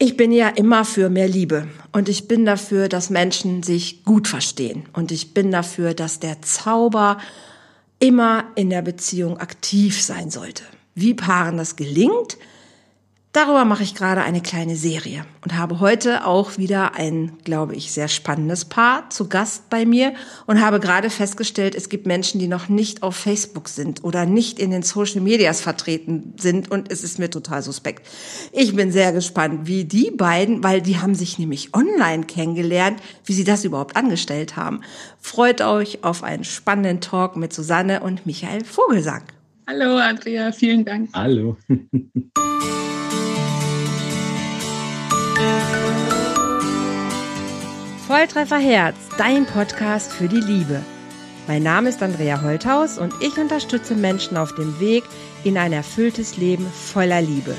[0.00, 4.28] Ich bin ja immer für mehr Liebe und ich bin dafür, dass Menschen sich gut
[4.28, 7.18] verstehen und ich bin dafür, dass der Zauber
[7.98, 10.62] immer in der Beziehung aktiv sein sollte.
[10.94, 12.38] Wie Paaren das gelingt,
[13.38, 17.92] Darüber mache ich gerade eine kleine Serie und habe heute auch wieder ein, glaube ich,
[17.92, 20.12] sehr spannendes Paar zu Gast bei mir
[20.46, 24.58] und habe gerade festgestellt, es gibt Menschen, die noch nicht auf Facebook sind oder nicht
[24.58, 28.04] in den Social Medias vertreten sind und es ist mir total suspekt.
[28.50, 33.34] Ich bin sehr gespannt, wie die beiden, weil die haben sich nämlich online kennengelernt, wie
[33.34, 34.80] sie das überhaupt angestellt haben.
[35.20, 39.22] Freut euch auf einen spannenden Talk mit Susanne und Michael Vogelsang.
[39.68, 41.10] Hallo Andrea, vielen Dank.
[41.14, 41.56] Hallo.
[48.06, 50.82] Volltreffer Herz, dein Podcast für die Liebe.
[51.46, 55.04] Mein Name ist Andrea Holthaus und ich unterstütze Menschen auf dem Weg
[55.44, 57.54] in ein erfülltes Leben voller Liebe.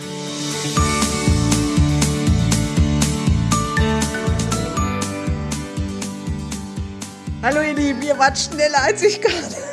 [7.41, 9.68] Hallo ihr Lieben, ihr wart schneller als ich gerade.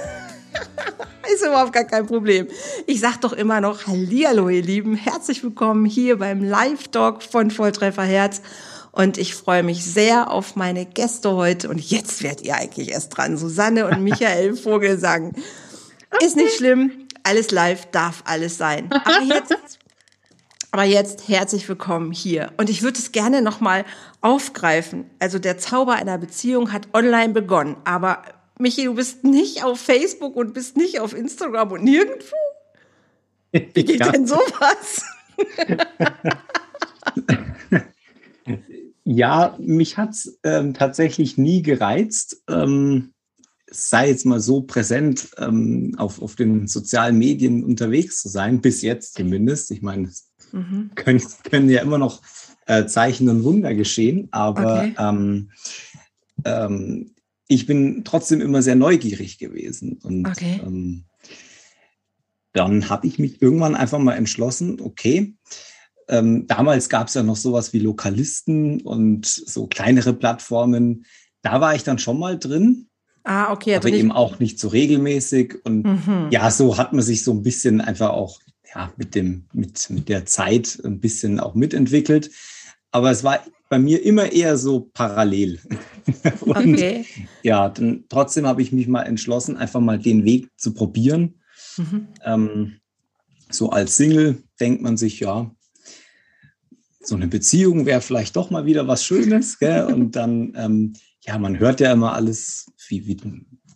[1.32, 2.48] Ist überhaupt gar kein Problem.
[2.86, 4.94] Ich sag doch immer noch Hallihallo, ihr Lieben.
[4.96, 8.42] Herzlich willkommen hier beim Live-Talk von Volltreffer Herz.
[8.92, 11.68] Und ich freue mich sehr auf meine Gäste heute.
[11.68, 13.36] Und jetzt werdet ihr eigentlich erst dran.
[13.36, 15.32] Susanne und Michael Vogelsang.
[16.22, 17.06] Ist nicht schlimm.
[17.22, 18.90] Alles live darf alles sein.
[18.90, 19.52] Aber jetzt,
[20.70, 22.52] aber jetzt herzlich willkommen hier.
[22.56, 23.84] Und ich würde es gerne nochmal
[24.20, 25.10] aufgreifen.
[25.18, 27.76] Also der Zauber einer Beziehung hat online begonnen.
[27.84, 28.22] Aber
[28.58, 32.36] Michi, du bist nicht auf Facebook und bist nicht auf Instagram und nirgendwo.
[33.52, 34.10] Wie geht ja.
[34.10, 35.02] denn sowas?
[39.08, 42.42] Ja, mich hat's ähm, tatsächlich nie gereizt.
[42.50, 43.12] Ähm,
[43.70, 48.82] sei jetzt mal so präsent ähm, auf, auf den sozialen Medien unterwegs zu sein, bis
[48.82, 49.70] jetzt zumindest.
[49.70, 50.90] Ich meine, es mhm.
[50.96, 52.20] können, können ja immer noch
[52.66, 54.94] äh, Zeichen und Wunder geschehen, aber okay.
[54.98, 55.50] ähm,
[56.44, 57.10] ähm,
[57.48, 59.98] ich bin trotzdem immer sehr neugierig gewesen.
[60.02, 60.60] Und okay.
[60.64, 61.04] ähm,
[62.52, 65.36] dann habe ich mich irgendwann einfach mal entschlossen, okay,
[66.08, 71.04] ähm, damals gab es ja noch sowas wie Lokalisten und so kleinere Plattformen.
[71.42, 72.88] Da war ich dann schon mal drin.
[73.24, 73.74] Ah, okay.
[73.74, 75.56] Also aber eben auch nicht so regelmäßig.
[75.64, 76.28] Und mhm.
[76.30, 78.40] ja, so hat man sich so ein bisschen einfach auch
[78.74, 82.30] ja, mit, dem, mit, mit der Zeit ein bisschen auch mitentwickelt.
[82.96, 85.60] Aber es war bei mir immer eher so parallel.
[86.40, 87.04] und okay.
[87.42, 91.34] ja, dann, trotzdem habe ich mich mal entschlossen, einfach mal den Weg zu probieren.
[91.76, 92.08] Mhm.
[92.24, 92.76] Ähm,
[93.50, 95.54] so als Single denkt man sich, ja,
[97.02, 99.58] so eine Beziehung wäre vielleicht doch mal wieder was Schönes.
[99.58, 99.84] Gell?
[99.84, 103.18] Und dann, ähm, ja, man hört ja immer alles, wie, wie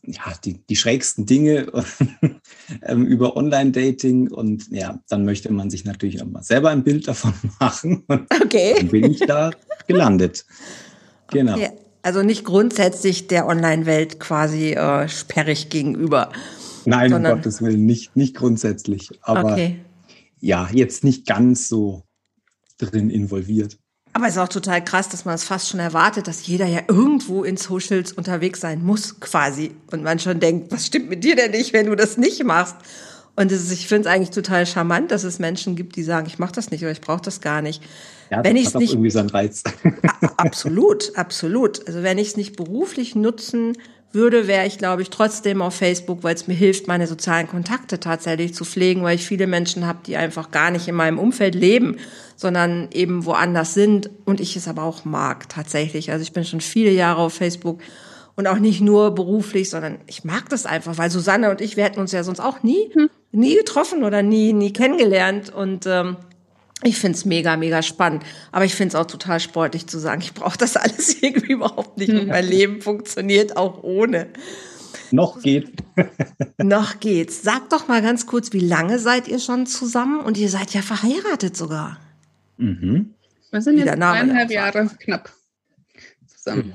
[0.02, 1.66] ja, die, die schrägsten Dinge
[2.82, 4.30] ähm, über Online-Dating.
[4.30, 8.04] Und ja, dann möchte man sich natürlich auch mal selber ein Bild davon machen.
[8.06, 8.74] Und okay.
[8.76, 9.50] Dann bin ich da
[9.86, 10.44] gelandet.
[11.32, 11.54] Genau.
[11.54, 11.70] Okay.
[12.02, 16.32] Also nicht grundsätzlich der Online-Welt quasi äh, sperrig gegenüber.
[16.84, 19.10] Nein, um Gottes Willen, nicht, nicht grundsätzlich.
[19.22, 19.78] Aber okay.
[20.40, 22.02] ja, jetzt nicht ganz so
[22.78, 23.78] drin involviert.
[24.12, 26.80] Aber es ist auch total krass, dass man es fast schon erwartet, dass jeder ja
[26.88, 29.72] irgendwo in Socials unterwegs sein muss, quasi.
[29.92, 32.76] Und man schon denkt, was stimmt mit dir denn nicht, wenn du das nicht machst?
[33.36, 36.38] Und ist, ich finde es eigentlich total charmant, dass es Menschen gibt, die sagen, ich
[36.38, 37.82] mache das nicht oder ich brauche das gar nicht.
[38.30, 39.62] Ja, wenn ich es nicht irgendwie seinen Reiz.
[40.36, 41.86] absolut, absolut.
[41.86, 43.76] Also wenn ich es nicht beruflich nutzen
[44.12, 48.00] würde, wäre ich, glaube ich, trotzdem auf Facebook, weil es mir hilft, meine sozialen Kontakte
[48.00, 51.54] tatsächlich zu pflegen, weil ich viele Menschen habe, die einfach gar nicht in meinem Umfeld
[51.54, 51.96] leben,
[52.36, 56.10] sondern eben woanders sind und ich es aber auch mag tatsächlich.
[56.10, 57.80] Also ich bin schon viele Jahre auf Facebook
[58.34, 61.84] und auch nicht nur beruflich, sondern ich mag das einfach, weil Susanne und ich, wir
[61.84, 63.10] hätten uns ja sonst auch nie, hm.
[63.32, 66.16] nie getroffen oder nie, nie kennengelernt und ähm,
[66.82, 68.24] ich find's mega, mega spannend.
[68.52, 72.12] Aber ich find's auch total sportlich zu sagen, ich brauche das alles irgendwie überhaupt nicht.
[72.12, 74.28] Und mein Leben funktioniert auch ohne.
[75.10, 75.72] Noch geht.
[76.58, 77.42] Noch geht's.
[77.42, 80.20] Sag doch mal ganz kurz, wie lange seid ihr schon zusammen?
[80.20, 81.98] Und ihr seid ja verheiratet sogar.
[82.56, 83.14] Mhm.
[83.50, 85.30] Wir sind jetzt zweieinhalb Jahre knapp
[86.26, 86.74] zusammen.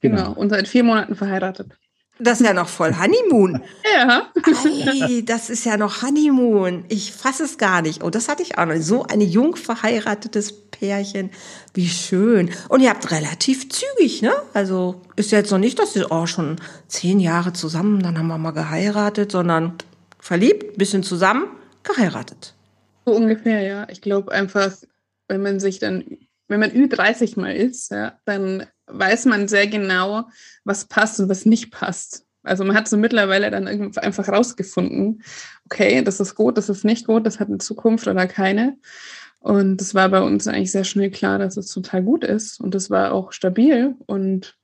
[0.00, 0.16] Genau.
[0.16, 0.32] genau.
[0.32, 1.78] Und seit vier Monaten verheiratet.
[2.18, 3.62] Das ist ja noch voll Honeymoon.
[3.94, 4.30] ja.
[4.42, 6.84] Ei, das ist ja noch Honeymoon.
[6.88, 8.02] Ich fasse es gar nicht.
[8.02, 8.76] Oh, das hatte ich auch noch.
[8.80, 11.30] So ein jung verheiratetes Pärchen.
[11.74, 12.50] Wie schön.
[12.68, 14.32] Und ihr habt relativ zügig, ne?
[14.54, 16.56] Also ist ja jetzt noch nicht, dass ihr oh, schon
[16.88, 19.74] zehn Jahre zusammen, dann haben wir mal geheiratet, sondern
[20.18, 21.46] verliebt, bisschen zusammen,
[21.82, 22.54] geheiratet.
[23.04, 23.86] So ungefähr, ja.
[23.90, 24.72] Ich glaube einfach,
[25.28, 26.04] wenn man sich dann,
[26.48, 30.28] wenn man Ü30 mal ist, ja, dann weiß man sehr genau,
[30.64, 32.24] was passt und was nicht passt.
[32.42, 35.22] Also man hat so mittlerweile dann einfach rausgefunden,
[35.64, 38.78] okay, das ist gut, das ist nicht gut, das hat eine Zukunft oder keine.
[39.40, 42.60] Und es war bei uns eigentlich sehr schnell klar, dass es total gut ist.
[42.60, 43.94] Und es war auch stabil.
[44.06, 44.56] Und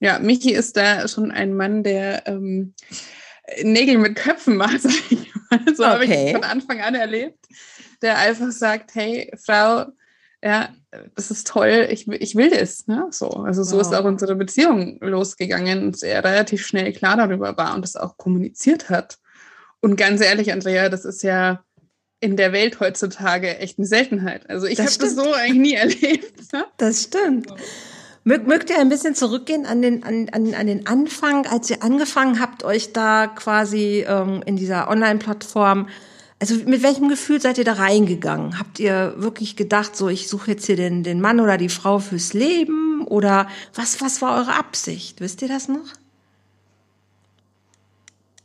[0.00, 2.74] ja, Michi ist da schon ein Mann, der ähm,
[3.62, 5.74] Nägel mit Köpfen macht, sag ich mal.
[5.74, 5.92] So okay.
[5.92, 7.46] habe ich von Anfang an erlebt.
[8.02, 9.86] Der einfach sagt, hey, Frau,
[10.42, 10.68] ja,
[11.14, 12.86] das ist toll, ich, ich will das.
[12.86, 13.08] Ne?
[13.10, 13.82] So, also so wow.
[13.82, 18.16] ist auch unsere Beziehung losgegangen und er relativ schnell klar darüber war und das auch
[18.16, 19.18] kommuniziert hat.
[19.80, 21.62] Und ganz ehrlich, Andrea, das ist ja
[22.20, 24.48] in der Welt heutzutage echt eine Seltenheit.
[24.50, 26.52] Also ich habe das so eigentlich nie erlebt.
[26.52, 26.64] Ne?
[26.76, 27.52] Das stimmt.
[28.24, 31.82] Mögt, mögt ihr ein bisschen zurückgehen an den, an, an, an den Anfang, als ihr
[31.82, 35.88] angefangen habt, euch da quasi ähm, in dieser Online-Plattform,
[36.40, 38.58] also mit welchem Gefühl seid ihr da reingegangen?
[38.58, 41.98] Habt ihr wirklich gedacht, so ich suche jetzt hier den, den Mann oder die Frau
[41.98, 43.04] fürs Leben?
[43.06, 45.20] Oder was, was war eure Absicht?
[45.20, 45.86] Wisst ihr das noch?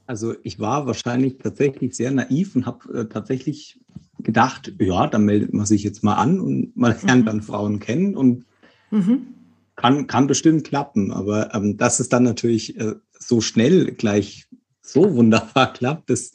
[0.07, 3.79] Also ich war wahrscheinlich tatsächlich sehr naiv und habe äh, tatsächlich
[4.19, 7.25] gedacht, ja, dann meldet man sich jetzt mal an und man lernt mhm.
[7.25, 8.45] dann Frauen kennen und
[8.89, 9.27] mhm.
[9.75, 11.11] kann, kann bestimmt klappen.
[11.11, 14.47] Aber ähm, dass es dann natürlich äh, so schnell gleich
[14.81, 16.33] so wunderbar klappt, das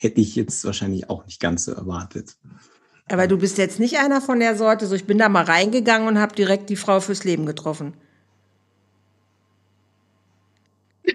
[0.00, 2.36] hätte ich jetzt wahrscheinlich auch nicht ganz so erwartet.
[3.08, 6.08] Aber du bist jetzt nicht einer von der Sorte, so ich bin da mal reingegangen
[6.08, 7.94] und habe direkt die Frau fürs Leben getroffen.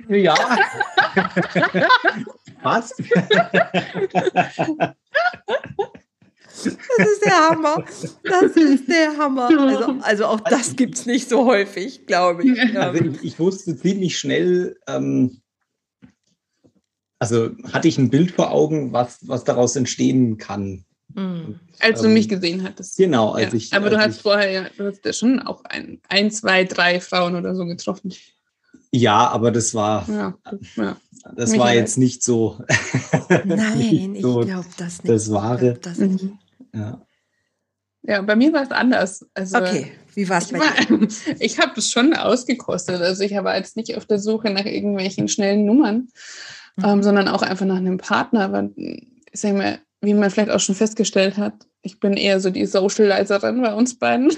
[0.10, 0.36] Ja.
[2.64, 2.94] Was?
[6.98, 7.84] Das ist der Hammer.
[8.24, 9.50] Das ist der Hammer.
[9.50, 12.78] Also, also auch das gibt es nicht so häufig, glaube ich.
[12.78, 15.42] Also ich, ich, wusste ziemlich schnell, ähm,
[17.32, 20.86] also hatte ich ein Bild vor Augen, was, was daraus entstehen kann.
[21.14, 21.60] Mhm.
[21.80, 22.98] Als du ähm, mich gesehen hattest.
[22.98, 23.58] Genau, als ja.
[23.58, 23.74] ich.
[23.74, 26.66] Aber als du hast ich, vorher ja, du hast ja schon auch ein, ein, zwei,
[26.66, 28.14] drei Frauen oder so getroffen.
[28.92, 30.36] Ja, aber das war, ja,
[30.76, 30.98] ja.
[31.36, 32.60] das Mich war jetzt nicht so.
[33.44, 35.14] Nein, nicht so ich glaube das nicht.
[35.14, 35.74] Das Wahre.
[35.82, 36.24] Das nicht.
[36.24, 36.40] Mhm.
[36.74, 37.02] Ja.
[38.04, 39.26] ja, bei mir war es anders.
[39.34, 41.08] Also, okay, wie war es bei dir?
[41.40, 43.02] Ich habe es schon ausgekostet.
[43.02, 46.08] Also ich war jetzt nicht auf der Suche nach irgendwelchen schnellen Nummern,
[46.78, 46.86] mhm.
[46.86, 48.42] ähm, sondern auch einfach nach einem Partner.
[48.42, 52.50] Aber ich sage mal, wie man vielleicht auch schon festgestellt hat, ich bin eher so
[52.50, 54.32] die Socializerin bei uns beiden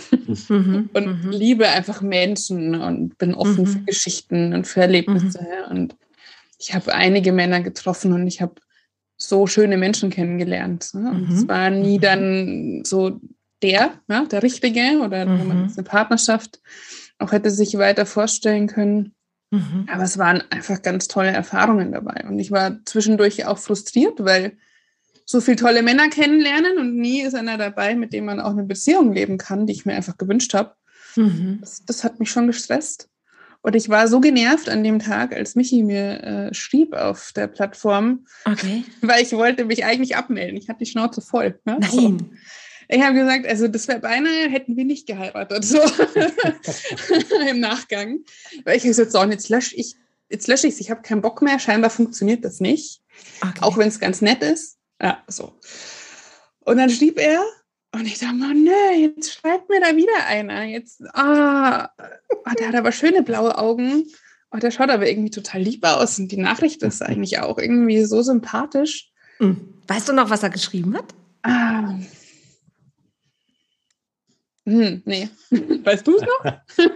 [0.50, 1.32] mhm, und mhm.
[1.32, 3.68] liebe einfach Menschen und bin offen mhm.
[3.68, 5.42] für Geschichten und für Erlebnisse.
[5.42, 5.78] Mhm.
[5.78, 5.96] Und
[6.60, 8.56] ich habe einige Männer getroffen und ich habe
[9.18, 10.94] so schöne Menschen kennengelernt.
[10.94, 11.10] Ne?
[11.10, 11.48] Und es mhm.
[11.48, 12.02] war nie mhm.
[12.02, 13.20] dann so
[13.64, 16.60] der, ja, der Richtige oder man eine Partnerschaft
[17.20, 19.14] auch hätte sich weiter vorstellen können.
[19.88, 22.26] Aber es waren einfach ganz tolle Erfahrungen dabei.
[22.28, 24.58] Und ich war zwischendurch auch frustriert, weil
[25.26, 28.64] so viele tolle Männer kennenlernen und nie ist einer dabei, mit dem man auch eine
[28.64, 30.74] Beziehung leben kann, die ich mir einfach gewünscht habe.
[31.16, 31.58] Mhm.
[31.62, 33.10] Das, das, hat mich schon gestresst.
[33.62, 37.48] Und ich war so genervt an dem Tag, als Michi mir äh, schrieb auf der
[37.48, 38.86] Plattform, okay.
[39.02, 40.58] weil ich wollte mich eigentlich abmelden.
[40.58, 41.60] Ich hatte die Schnauze voll.
[41.66, 41.78] Ne?
[41.80, 41.90] Nein.
[41.92, 42.18] So.
[42.90, 45.80] Ich habe gesagt, also das wäre beinahe, hätten wir nicht geheiratet, so
[47.50, 48.20] im Nachgang.
[48.64, 49.96] Weil ich gesagt so, und jetzt lösche ich
[50.30, 53.02] jetzt lösche ich es, ich habe keinen Bock mehr, scheinbar funktioniert das nicht.
[53.42, 53.60] Okay.
[53.62, 54.78] Auch wenn es ganz nett ist.
[55.02, 55.54] Ja, so.
[56.62, 57.44] Und dann schrieb er,
[57.94, 60.64] und ich dachte, oh nö, jetzt schreibt mir da wieder einer.
[60.64, 61.90] Jetzt, ah,
[62.30, 64.06] oh, der hat aber schöne blaue Augen.
[64.52, 66.20] Oh, der schaut aber irgendwie total lieb aus.
[66.20, 69.10] Und die Nachricht ist eigentlich auch irgendwie so sympathisch.
[69.38, 69.74] Hm.
[69.88, 71.14] Weißt du noch, was er geschrieben hat?
[71.44, 71.98] Ah.
[74.68, 75.30] Hm, nee.
[75.84, 76.54] Weißt du es noch?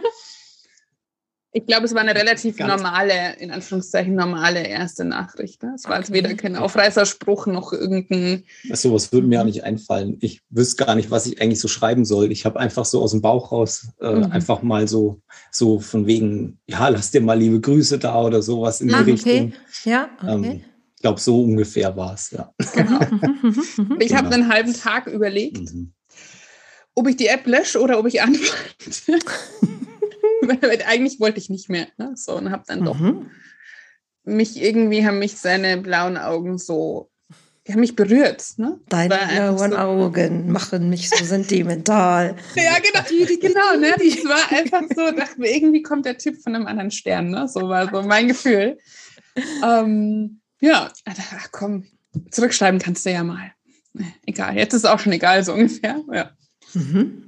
[1.53, 5.61] Ich glaube, es war eine relativ Ganz normale, in Anführungszeichen normale erste Nachricht.
[5.63, 5.73] Ne?
[5.75, 6.13] Es war okay.
[6.13, 8.45] weder kein Aufreißerspruch noch irgendein.
[8.71, 10.15] So was würde mir ja nicht einfallen.
[10.21, 12.31] Ich wüsste gar nicht, was ich eigentlich so schreiben soll.
[12.31, 14.31] Ich habe einfach so aus dem Bauch raus äh, mhm.
[14.31, 18.79] einfach mal so, so von wegen, ja, lass dir mal liebe Grüße da oder sowas
[18.79, 19.31] in die ah, Richtung.
[19.33, 19.53] Okay.
[19.83, 20.31] Ja, okay.
[20.31, 20.61] Ähm,
[20.95, 22.53] ich glaube, so ungefähr war es, ja.
[22.73, 22.99] Genau.
[23.99, 24.15] ich genau.
[24.15, 25.91] habe einen halben Tag überlegt, mhm.
[26.95, 28.55] Ob ich die App lösche oder ob ich antworte.
[30.87, 31.87] eigentlich wollte ich nicht mehr.
[31.97, 32.13] Ne?
[32.15, 33.29] So, und habe dann doch mhm.
[34.23, 37.09] mich irgendwie haben mich seine blauen Augen so,
[37.67, 38.43] die haben mich berührt.
[38.57, 38.79] Ne?
[38.89, 42.35] Deine blauen so, Augen machen mich so sentimental.
[42.55, 43.93] ja, genau, genau, ne?
[43.97, 47.47] Das war einfach so, dachte mir, irgendwie kommt der Typ von einem anderen Stern, ne?
[47.47, 48.77] So war so mein Gefühl.
[49.63, 51.85] Ähm, ja, ach komm,
[52.31, 53.53] zurückschreiben kannst du ja mal.
[54.25, 56.01] Egal, jetzt ist es auch schon egal, so ungefähr.
[56.11, 56.31] Ja.
[56.73, 57.23] Mhm.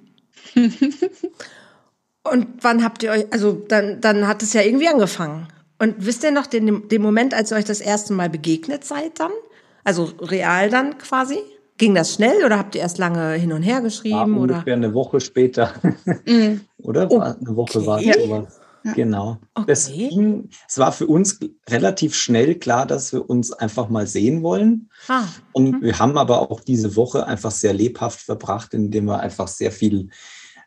[2.24, 5.48] Und wann habt ihr euch, also dann, dann hat es ja irgendwie angefangen.
[5.80, 9.20] Und wisst ihr noch den, den Moment, als ihr euch das erste Mal begegnet seid
[9.20, 9.32] dann?
[9.84, 11.40] Also real dann quasi?
[11.78, 14.16] Ging das schnell oder habt ihr erst lange hin und her geschrieben?
[14.16, 14.54] War oder?
[14.54, 15.74] ungefähr eine Woche später.
[16.26, 16.62] Mhm.
[16.78, 17.10] oder?
[17.10, 17.88] War, eine Woche okay.
[17.88, 18.14] war ja.
[18.84, 19.38] Genau.
[19.54, 19.72] Okay.
[20.68, 24.90] Es war für uns relativ schnell klar, dass wir uns einfach mal sehen wollen.
[25.08, 25.26] Ah.
[25.54, 25.82] Und mhm.
[25.82, 30.10] wir haben aber auch diese Woche einfach sehr lebhaft verbracht, indem wir einfach sehr viel,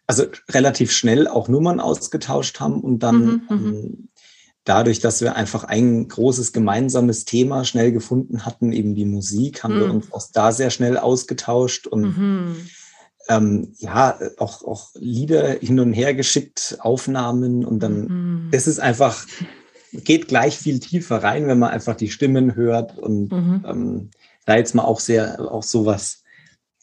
[0.07, 3.51] also relativ schnell auch Nummern ausgetauscht haben und dann mhm, mhm.
[3.51, 4.09] ähm,
[4.65, 9.79] dadurch, dass wir einfach ein großes gemeinsames Thema schnell gefunden hatten, eben die Musik, haben
[9.79, 9.97] wir mhm.
[9.97, 12.57] uns auch da sehr schnell ausgetauscht und mhm
[13.29, 18.49] ähm, ja, auch, auch Lieder hin und her geschickt, Aufnahmen und dann, mhm.
[18.53, 19.27] das ist einfach,
[19.93, 23.65] geht gleich viel tiefer rein, wenn man einfach die Stimmen hört und mhm.
[23.67, 24.11] ähm,
[24.45, 26.23] da jetzt mal auch sehr, auch sowas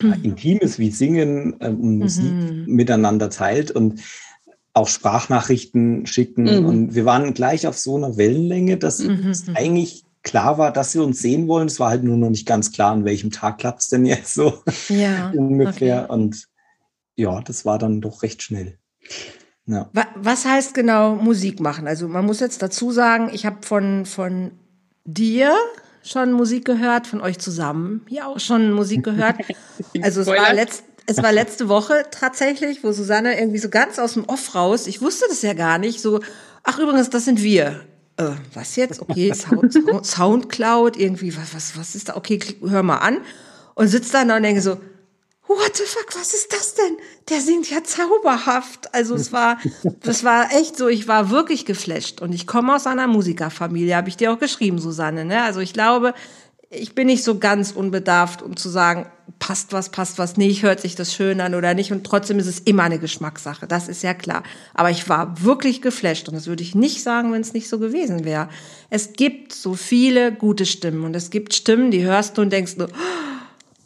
[0.02, 0.14] mhm.
[0.24, 2.66] Intimes wie Singen ähm, und Musik mhm.
[2.68, 4.02] miteinander teilt und
[4.74, 6.66] auch Sprachnachrichten schicken mhm.
[6.66, 9.30] und wir waren gleich auf so einer Wellenlänge, dass mhm.
[9.30, 11.68] es eigentlich klar war, dass wir uns sehen wollen.
[11.68, 14.34] Es war halt nur noch nicht ganz klar, an welchem Tag klappt es denn jetzt
[14.34, 16.06] so ja, ungefähr.
[16.06, 16.14] Okay.
[16.14, 16.48] Und
[17.16, 18.78] ja, das war dann doch recht schnell.
[19.66, 19.90] Ja.
[20.16, 21.88] Was heißt genau Musik machen?
[21.88, 24.52] Also man muss jetzt dazu sagen, ich habe von, von
[25.06, 25.56] dir
[26.04, 29.38] schon Musik gehört, von euch zusammen hier auch schon Musik gehört.
[30.02, 34.14] Also es war, letzt, es war letzte Woche tatsächlich, wo Susanne irgendwie so ganz aus
[34.14, 36.20] dem Off raus, ich wusste das ja gar nicht, so,
[36.64, 37.82] ach übrigens, das sind wir
[38.18, 39.02] äh, was jetzt?
[39.02, 39.74] Okay, Sound,
[40.06, 42.16] Soundcloud, irgendwie, was, was, was ist da?
[42.16, 43.22] Okay, hör mal an.
[43.76, 44.78] Und sitzt da und denke so,
[45.48, 46.98] what the fuck, was ist das denn?
[47.30, 48.94] Der singt ja zauberhaft.
[48.94, 49.58] Also es war,
[50.02, 52.22] das war echt so, ich war wirklich geflasht.
[52.22, 55.26] Und ich komme aus einer Musikerfamilie, habe ich dir auch geschrieben, Susanne.
[55.26, 55.42] Ne?
[55.42, 56.14] Also ich glaube,
[56.76, 59.06] ich bin nicht so ganz unbedarft, um zu sagen,
[59.40, 61.92] passt was, passt was nicht, hört sich das schön an oder nicht.
[61.92, 64.44] Und trotzdem ist es immer eine Geschmackssache, das ist ja klar.
[64.74, 67.80] Aber ich war wirklich geflasht und das würde ich nicht sagen, wenn es nicht so
[67.80, 68.50] gewesen wäre.
[68.90, 72.78] Es gibt so viele gute Stimmen und es gibt Stimmen, die hörst du und denkst
[72.78, 72.90] nur,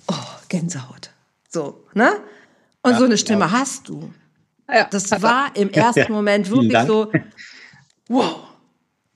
[0.07, 0.13] oh,
[0.49, 1.11] Gänsehaut.
[1.49, 2.11] So, ne?
[2.83, 3.51] Und ja, so eine Stimme ja.
[3.51, 4.13] hast du.
[4.71, 4.87] Ja.
[4.89, 7.11] Das war im ersten Moment wirklich so,
[8.07, 8.37] wow.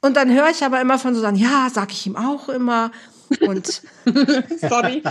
[0.01, 2.91] Und dann höre ich aber immer von so sagen, ja, sag ich ihm auch immer
[3.41, 3.67] und
[4.61, 5.01] sorry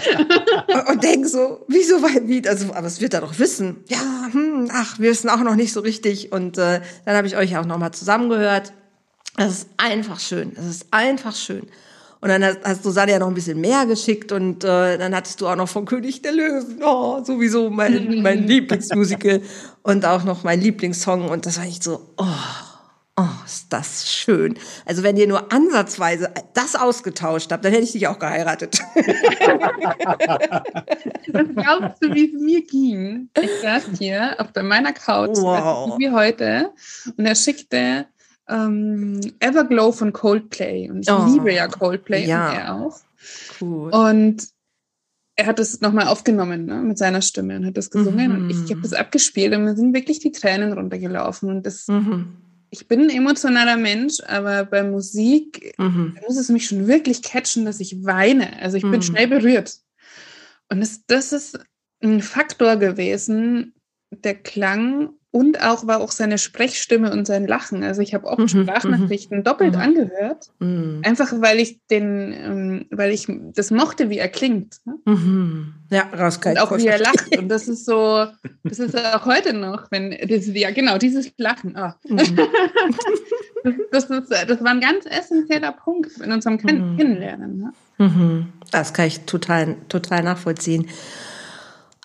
[0.88, 3.84] und denke so, wieso weil wie also aber es wird er doch wissen.
[3.88, 7.36] Ja, hm, ach, wir wissen auch noch nicht so richtig und äh, dann habe ich
[7.36, 8.72] euch auch noch mal zusammengehört.
[9.36, 10.52] Das ist einfach schön.
[10.54, 11.66] Das ist einfach schön.
[12.20, 15.40] Und dann hast, hast du ja noch ein bisschen mehr geschickt und äh, dann hattest
[15.40, 19.40] du auch noch von König der Löwen, oh, sowieso mein, mein Lieblingsmusical
[19.82, 22.26] und auch noch mein Lieblingssong und das war echt so, oh,
[23.16, 24.54] Oh, ist das schön.
[24.86, 28.80] Also wenn ihr nur ansatzweise das ausgetauscht habt, dann hätte ich dich auch geheiratet.
[31.32, 33.28] Was glaubst du, wie es mir ging?
[33.38, 35.98] Ich saß hier auf meiner Couch, wow.
[35.98, 36.70] wie heute,
[37.16, 38.06] und er schickte
[38.48, 40.88] ähm, Everglow von Coldplay.
[40.90, 42.48] Und ich oh, liebe ja Coldplay ja.
[42.48, 42.98] und er auch.
[43.60, 43.90] Cool.
[43.90, 44.48] Und
[45.36, 48.32] er hat es nochmal aufgenommen ne, mit seiner Stimme und hat das gesungen.
[48.32, 48.44] Mhm.
[48.44, 51.50] Und ich habe das abgespielt und mir sind wirklich die Tränen runtergelaufen.
[51.50, 52.36] Und das mhm
[52.70, 56.16] ich bin ein emotionaler Mensch, aber bei Musik mhm.
[56.26, 58.60] muss es mich schon wirklich catchen, dass ich weine.
[58.60, 58.92] Also ich mhm.
[58.92, 59.78] bin schnell berührt.
[60.68, 61.58] Und das, das ist
[62.02, 63.74] ein Faktor gewesen,
[64.10, 67.84] der Klang und auch war auch seine Sprechstimme und sein Lachen.
[67.84, 69.44] Also ich habe auch mhm, Sprachnachrichten mhm.
[69.44, 69.80] doppelt mhm.
[69.80, 71.02] angehört, mhm.
[71.04, 74.78] einfach weil ich den, ähm, weil ich das mochte, wie er klingt.
[74.84, 74.94] Ne?
[75.04, 75.74] Mhm.
[75.90, 77.36] Ja, raus Und auch wie er lacht.
[77.36, 78.26] Und das ist so,
[78.64, 81.76] das ist auch heute noch, wenn das, ja genau dieses Lachen.
[81.78, 81.92] Oh.
[82.08, 82.32] das,
[83.92, 87.58] das, ist, das war ein ganz essentieller Punkt in unserem Kennenlernen.
[87.98, 88.46] Ne?
[88.72, 90.88] Das kann ich total, total nachvollziehen.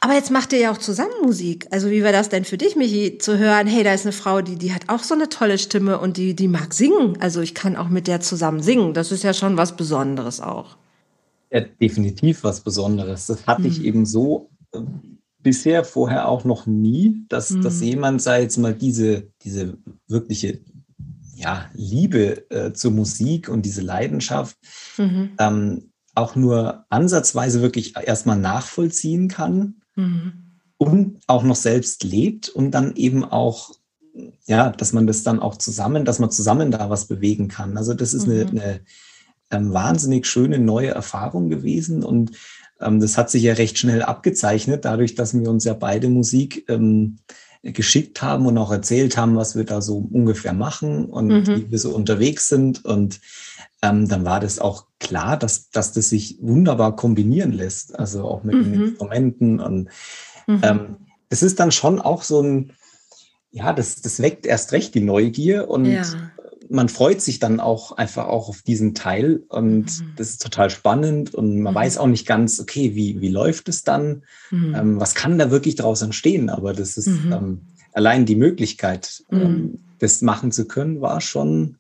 [0.06, 1.66] Aber jetzt macht ihr ja auch zusammen Musik.
[1.72, 4.44] Also wie war das denn für dich, Michi, zu hören, hey, da ist eine Frau,
[4.44, 7.18] die, die hat auch so eine tolle Stimme und die, die mag singen.
[7.22, 8.94] Also ich kann auch mit der zusammen singen.
[8.94, 10.78] Das ist ja schon was Besonderes auch.
[11.50, 13.26] Ja, definitiv was Besonderes.
[13.26, 13.72] Das hatte hm.
[13.72, 14.82] ich eben so äh,
[15.40, 17.64] bisher vorher auch noch nie, dass, hm.
[17.64, 19.76] dass jemand, sei jetzt mal diese, diese
[20.08, 20.60] wirkliche
[21.36, 24.56] ja, Liebe äh, zur Musik und diese Leidenschaft,
[24.98, 25.32] mhm.
[25.40, 30.34] ähm, auch nur ansatzweise wirklich erstmal nachvollziehen kann mhm.
[30.78, 33.72] und auch noch selbst lebt und dann eben auch,
[34.46, 37.78] ja, dass man das dann auch zusammen, dass man zusammen da was bewegen kann.
[37.78, 38.34] Also das ist mhm.
[38.34, 38.80] eine, eine
[39.52, 42.32] ähm, wahnsinnig schöne neue Erfahrung gewesen und
[42.82, 46.66] ähm, das hat sich ja recht schnell abgezeichnet, dadurch, dass wir uns ja beide Musik
[46.70, 47.18] ähm,
[47.74, 51.48] geschickt haben und auch erzählt haben, was wir da so ungefähr machen und mhm.
[51.48, 52.86] wie wir so unterwegs sind.
[52.86, 53.20] Und
[53.86, 58.44] ähm, dann war das auch klar, dass, dass das sich wunderbar kombinieren lässt, also auch
[58.44, 58.64] mit mhm.
[58.64, 59.60] den Instrumenten.
[59.60, 59.90] Und
[60.48, 60.62] mhm.
[60.64, 60.96] ähm,
[61.30, 62.74] es ist dann schon auch so ein,
[63.52, 66.04] ja, das, das weckt erst recht die Neugier und ja.
[66.70, 70.14] man freut sich dann auch einfach auch auf diesen Teil und mhm.
[70.18, 71.78] das ist total spannend und man mhm.
[71.78, 74.24] weiß auch nicht ganz, okay, wie, wie läuft es dann?
[74.52, 74.76] Mhm.
[74.76, 76.50] Ähm, was kann da wirklich draus entstehen?
[76.50, 77.32] Aber das ist mhm.
[77.32, 77.62] ähm,
[77.94, 81.78] allein die Möglichkeit, ähm, das machen zu können, war schon,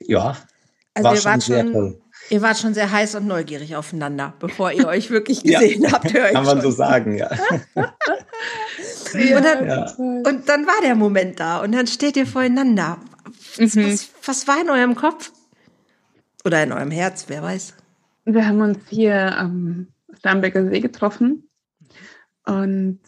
[0.00, 0.36] ja,
[0.94, 2.02] also war schon sehr schon.
[2.30, 6.12] Ihr wart schon sehr heiß und neugierig aufeinander, bevor ihr euch wirklich gesehen ja, habt.
[6.12, 7.30] Kann man so sagen, ja.
[7.74, 7.86] ja,
[9.36, 9.92] und, dann, ja.
[9.96, 12.98] und, dann, war der Moment da und dann steht ihr voreinander.
[13.56, 13.92] Was, mhm.
[13.92, 15.32] was, was, war in eurem Kopf?
[16.44, 17.74] Oder in eurem Herz, wer weiß?
[18.24, 21.48] Wir haben uns hier am Starnberger See getroffen
[22.46, 23.00] und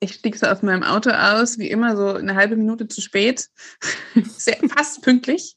[0.00, 3.48] ich stieg so aus meinem Auto aus, wie immer so eine halbe Minute zu spät,
[4.36, 5.56] sehr fast pünktlich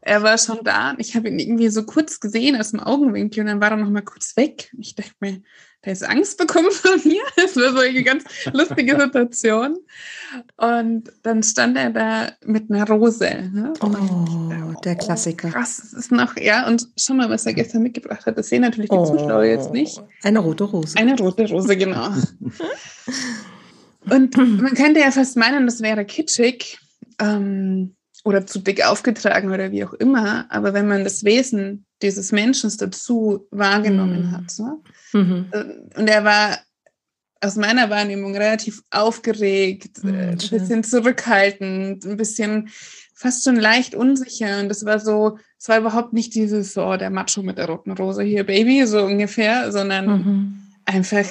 [0.00, 0.94] er war schon da.
[0.98, 3.90] Ich habe ihn irgendwie so kurz gesehen aus dem Augenwinkel und dann war er noch
[3.90, 4.70] mal kurz weg.
[4.78, 5.42] Ich dachte mir,
[5.84, 7.22] der ist Angst bekommen von mir.
[7.36, 9.76] Das war so eine ganz lustige Situation.
[10.56, 13.50] Und dann stand er da mit einer Rose.
[13.52, 13.72] Ne?
[13.80, 15.48] Oh, dachte, der Klassiker.
[15.48, 18.38] Oh, krass, das ist noch, ja, und schau mal, was er gestern mitgebracht hat.
[18.38, 20.00] Das sehen natürlich die oh, Zuschauer jetzt nicht.
[20.22, 20.96] Eine rote Rose.
[20.96, 22.08] Eine rote Rose, genau.
[24.10, 26.78] und man könnte ja fast meinen, das wäre kitschig.
[27.20, 30.46] Ähm, oder zu dick aufgetragen oder wie auch immer.
[30.50, 34.32] Aber wenn man das Wesen dieses Menschen dazu wahrgenommen mhm.
[34.32, 34.58] hat.
[34.58, 34.78] Ne?
[35.12, 35.46] Mhm.
[35.52, 36.58] Äh, und er war
[37.40, 42.68] aus meiner Wahrnehmung relativ aufgeregt, mhm, ein bisschen zurückhaltend, ein bisschen
[43.14, 44.60] fast schon leicht unsicher.
[44.60, 47.66] Und das war so, es war überhaupt nicht dieses, so, oh, der Macho mit der
[47.66, 50.62] roten Rose hier, Baby, so ungefähr, sondern mhm.
[50.84, 51.26] einfach,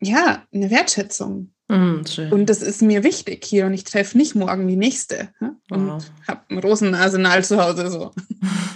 [0.00, 1.52] ja, eine Wertschätzung.
[1.68, 5.54] Mm, und das ist mir wichtig hier und ich treffe nicht morgen die nächste ja?
[5.70, 6.04] und wow.
[6.26, 8.12] habe ein Rosenarsenal zu Hause so.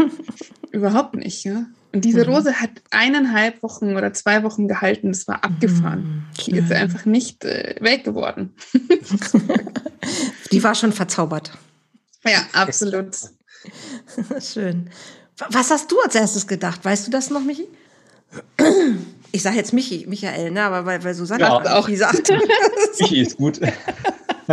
[0.73, 1.67] Überhaupt nicht, ja.
[1.93, 2.33] Und diese mhm.
[2.33, 5.09] Rose hat eineinhalb Wochen oder zwei Wochen gehalten.
[5.09, 6.01] Das war abgefahren.
[6.01, 8.55] Mhm, die ist einfach nicht äh, weg geworden.
[10.53, 11.53] die war schon verzaubert.
[12.25, 13.17] Ja, absolut.
[14.41, 14.91] Schön.
[15.51, 16.83] Was hast du als erstes gedacht?
[16.85, 17.67] Weißt du das noch, Michi?
[19.33, 20.63] Ich sage jetzt Michi, Michael, ne?
[20.63, 22.31] aber weil, weil Susanne ja, auch Michi sagt.
[23.01, 23.61] Michi ist gut.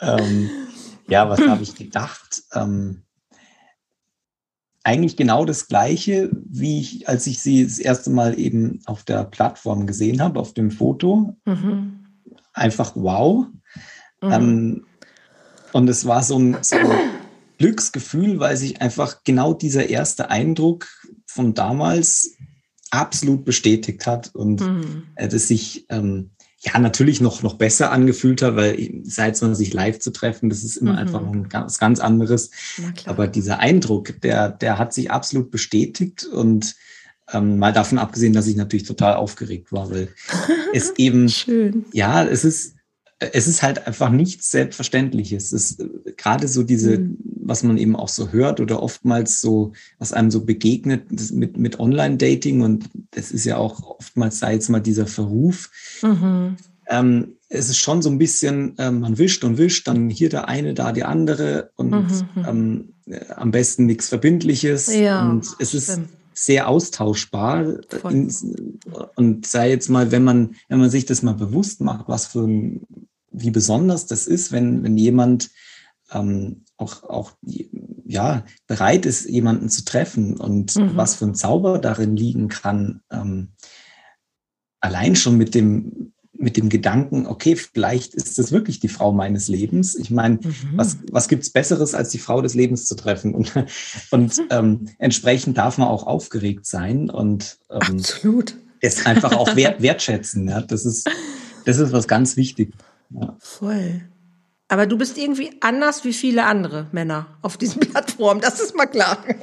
[0.00, 0.50] ähm,
[1.08, 2.42] ja, was habe ich gedacht?
[2.52, 3.04] Ähm,
[4.82, 9.24] eigentlich genau das Gleiche, wie ich, als ich sie das erste Mal eben auf der
[9.24, 11.36] Plattform gesehen habe, auf dem Foto.
[11.44, 12.06] Mhm.
[12.52, 13.46] Einfach wow.
[14.20, 14.32] Mhm.
[14.32, 14.86] Ähm,
[15.72, 16.90] und es war so ein, so ein
[17.58, 20.88] Glücksgefühl, weil sich einfach genau dieser erste Eindruck
[21.26, 22.36] von damals
[22.90, 25.04] absolut bestätigt hat und mhm.
[25.14, 29.72] äh, das sich ähm, ja natürlich noch noch besser angefühlt hat, weil seit man sich
[29.72, 30.98] live zu treffen, das ist immer mhm.
[30.98, 32.50] einfach noch ein ganz, ganz anderes.
[33.06, 36.74] Aber dieser Eindruck, der der hat sich absolut bestätigt und
[37.32, 40.08] ähm, mal davon abgesehen, dass ich natürlich total aufgeregt war, weil
[40.74, 41.84] es eben Schön.
[41.92, 42.74] ja es ist
[43.20, 45.52] es ist halt einfach nichts Selbstverständliches.
[45.52, 47.18] Es ist äh, gerade so diese, mhm.
[47.42, 51.78] was man eben auch so hört oder oftmals so, was einem so begegnet mit, mit
[51.78, 55.70] Online-Dating und das ist ja auch oftmals, sei jetzt mal dieser Verruf.
[56.02, 56.56] Mhm.
[56.88, 60.48] Ähm, es ist schon so ein bisschen, äh, man wischt und wischt, dann hier der
[60.48, 62.06] eine, da die andere und mhm.
[62.34, 62.44] mhm.
[62.46, 64.94] ähm, äh, am besten nichts Verbindliches.
[64.94, 66.08] Ja, und es ist stimmt.
[66.32, 67.80] sehr austauschbar.
[68.08, 68.32] In,
[69.16, 72.46] und sei jetzt mal, wenn man, wenn man sich das mal bewusst macht, was für
[72.46, 72.86] ein
[73.30, 75.50] wie besonders das ist, wenn, wenn jemand
[76.12, 77.32] ähm, auch, auch
[78.04, 80.96] ja, bereit ist, jemanden zu treffen und mhm.
[80.96, 83.02] was für ein Zauber darin liegen kann.
[83.10, 83.52] Ähm,
[84.80, 89.46] allein schon mit dem, mit dem Gedanken, okay, vielleicht ist das wirklich die Frau meines
[89.48, 89.94] Lebens.
[89.94, 90.72] Ich meine, mhm.
[90.74, 93.34] was, was gibt's Besseres, als die Frau des Lebens zu treffen?
[93.34, 93.52] Und,
[94.10, 98.56] und ähm, entsprechend darf man auch aufgeregt sein und ähm, Absolut.
[98.80, 100.48] es einfach auch wert, wertschätzen.
[100.48, 100.62] Ja?
[100.62, 101.08] Das, ist,
[101.66, 102.72] das ist was ganz wichtig.
[103.10, 103.36] Ja.
[103.40, 104.02] Voll.
[104.68, 108.86] Aber du bist irgendwie anders wie viele andere Männer auf diesen Plattformen, das ist mal
[108.86, 109.22] klar.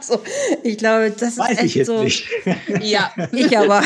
[0.00, 0.22] Also,
[0.64, 2.02] ich glaube, das Weiß ist echt ich jetzt so.
[2.02, 2.28] Nicht.
[2.82, 3.82] Ja, ich aber.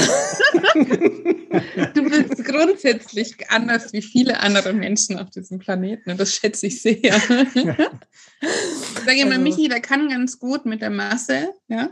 [1.95, 6.83] Du bist grundsätzlich anders wie viele andere Menschen auf diesem Planeten und das schätze ich
[6.83, 6.95] sehr.
[6.95, 7.63] Ich
[9.05, 9.43] sage immer, also.
[9.43, 11.91] Michi, der kann ganz gut mit der Masse, ja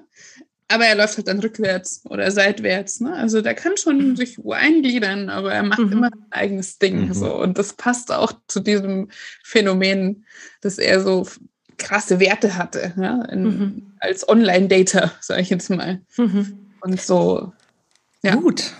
[0.71, 3.01] aber er läuft halt dann rückwärts oder seitwärts.
[3.01, 3.13] Ne?
[3.13, 4.17] Also der kann schon mhm.
[4.17, 5.93] sich eingliedern, aber er macht mhm.
[5.93, 7.09] immer sein eigenes Ding.
[7.09, 7.13] Mhm.
[7.13, 7.35] So.
[7.35, 9.09] Und das passt auch zu diesem
[9.43, 10.25] Phänomen,
[10.61, 11.27] dass er so
[11.77, 13.23] krasse Werte hatte, ja?
[13.25, 13.93] In, mhm.
[13.99, 16.01] als Online-Dater, sage ich jetzt mal.
[16.17, 16.59] Mhm.
[16.83, 17.53] Und so.
[18.23, 18.37] Ja.
[18.37, 18.75] Gut,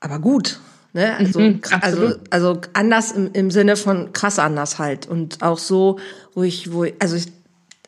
[0.00, 0.60] aber gut.
[0.92, 1.16] Ne?
[1.16, 5.06] Also, mhm, also, also anders im, im Sinne von krass anders halt.
[5.06, 5.98] Und auch so,
[6.34, 7.32] wo ich, wo ich, also ich,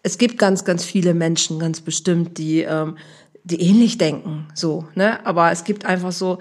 [0.02, 2.96] es gibt ganz, ganz viele Menschen, ganz bestimmt, die ähm,
[3.44, 5.24] die ähnlich denken, so, ne?
[5.26, 6.38] Aber es gibt einfach so,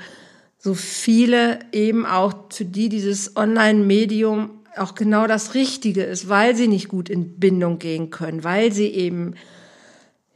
[0.57, 6.67] so viele eben auch, für die dieses Online-Medium auch genau das Richtige ist, weil sie
[6.67, 9.35] nicht gut in Bindung gehen können, weil sie eben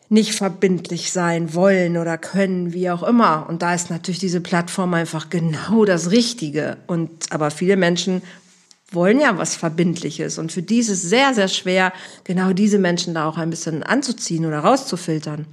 [0.10, 3.47] nicht verbindlich sein wollen oder können, wie auch immer.
[3.49, 6.77] Und da ist natürlich diese Plattform einfach genau das Richtige.
[6.88, 8.21] Und aber viele Menschen
[8.91, 10.38] wollen ja was Verbindliches.
[10.38, 11.91] Und für die ist es sehr, sehr schwer,
[12.23, 15.45] genau diese Menschen da auch ein bisschen anzuziehen oder rauszufiltern.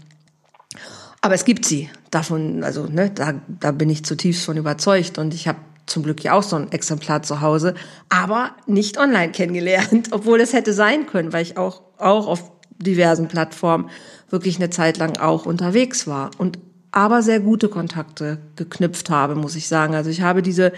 [1.25, 1.89] Aber es gibt sie.
[2.11, 5.17] Davon, also ne, da, da bin ich zutiefst von überzeugt.
[5.17, 7.73] Und ich habe zum Glück ja auch so ein Exemplar zu Hause,
[8.11, 13.29] aber nicht online kennengelernt, obwohl es hätte sein können, weil ich auch, auch auf diversen
[13.29, 13.89] Plattformen
[14.29, 16.59] wirklich eine Zeit lang auch unterwegs war und
[16.93, 19.95] aber sehr gute Kontakte geknüpft habe, muss ich sagen.
[19.95, 20.75] Also ich habe diese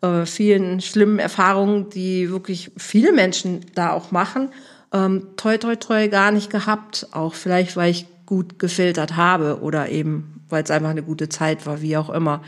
[0.00, 4.48] äh, vielen schlimmen Erfahrungen, die wirklich viele Menschen da auch machen,
[4.92, 7.06] ähm, toi toi toi gar nicht gehabt.
[7.12, 11.66] Auch vielleicht, weil ich gut gefiltert habe oder eben, weil es einfach eine gute Zeit
[11.66, 12.42] war, wie auch immer.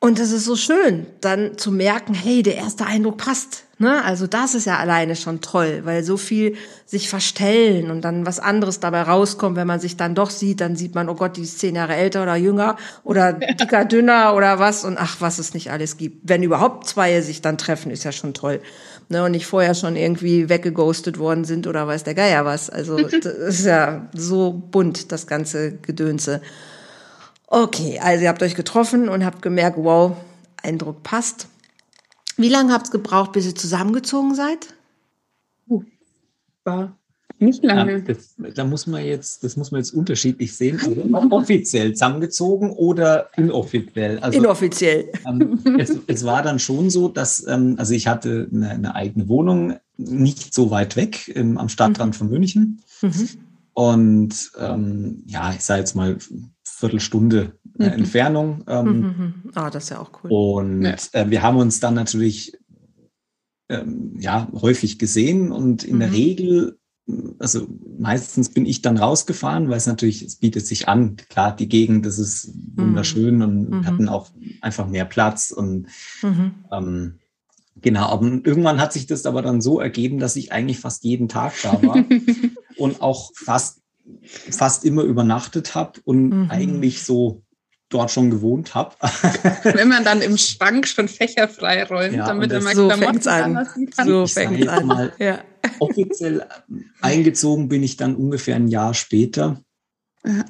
[0.00, 3.64] Und es ist so schön, dann zu merken, hey, der erste Eindruck passt.
[3.78, 4.04] Ne?
[4.04, 6.56] Also das ist ja alleine schon toll, weil so viel
[6.86, 10.76] sich verstellen und dann was anderes dabei rauskommt, wenn man sich dann doch sieht, dann
[10.76, 14.60] sieht man, oh Gott, die ist zehn Jahre älter oder jünger oder dicker, dünner oder
[14.60, 16.28] was und ach, was es nicht alles gibt.
[16.28, 18.60] Wenn überhaupt zwei sich dann treffen, ist ja schon toll.
[19.08, 19.24] Ne?
[19.24, 22.70] Und nicht vorher schon irgendwie weggeghostet worden sind oder weiß der Geier was.
[22.70, 26.42] Also das ist ja so bunt, das ganze Gedönse.
[27.46, 30.16] Okay, also ihr habt euch getroffen und habt gemerkt, wow,
[30.62, 31.48] Eindruck passt.
[32.36, 34.74] Wie lange habt ihr gebraucht, bis ihr zusammengezogen seid?
[35.68, 35.82] Uh,
[36.64, 36.98] war
[37.40, 37.92] nicht lange.
[37.92, 40.80] Ja, das, da muss man jetzt, das muss man jetzt unterschiedlich sehen.
[40.80, 44.18] Also offiziell zusammengezogen oder inoffiziell?
[44.18, 45.12] Also, inoffiziell.
[45.26, 49.28] Ähm, es, es, war dann schon so, dass, ähm, also ich hatte eine, eine, eigene
[49.28, 52.18] Wohnung, nicht so weit weg ähm, am Stadtrand mhm.
[52.18, 52.82] von München.
[53.02, 53.28] Mhm.
[53.74, 56.16] Und ähm, ja, ich sage jetzt mal
[56.64, 57.92] Viertelstunde äh, mhm.
[57.92, 58.64] Entfernung.
[58.66, 59.34] Ähm, mhm, mhm.
[59.54, 60.30] Ah, das ist ja auch cool.
[60.30, 60.96] Und ja.
[61.12, 62.56] äh, wir haben uns dann natürlich
[63.68, 66.00] ähm, ja häufig gesehen und in mhm.
[66.00, 66.77] der Regel,
[67.38, 67.66] also
[67.98, 71.16] meistens bin ich dann rausgefahren, weil es natürlich, es bietet sich an.
[71.28, 73.86] Klar, die Gegend, das ist wunderschön und mhm.
[73.86, 75.86] hatten auch einfach mehr Platz und
[76.22, 76.54] mhm.
[76.72, 77.14] ähm,
[77.80, 81.28] Genau, aber irgendwann hat sich das aber dann so ergeben, dass ich eigentlich fast jeden
[81.28, 82.04] Tag da war
[82.76, 83.82] und auch fast
[84.24, 86.50] fast immer übernachtet habe und mhm.
[86.50, 87.42] eigentlich so
[87.90, 88.94] dort schon gewohnt habe.
[89.62, 93.66] Wenn man dann im Schrank schon Fächer freiräumt, ja, damit man so Klamotten kann.
[94.04, 94.86] So fängt an.
[94.86, 95.38] Mal ja.
[95.78, 96.46] Offiziell
[97.00, 99.62] eingezogen bin ich dann ungefähr ein Jahr später.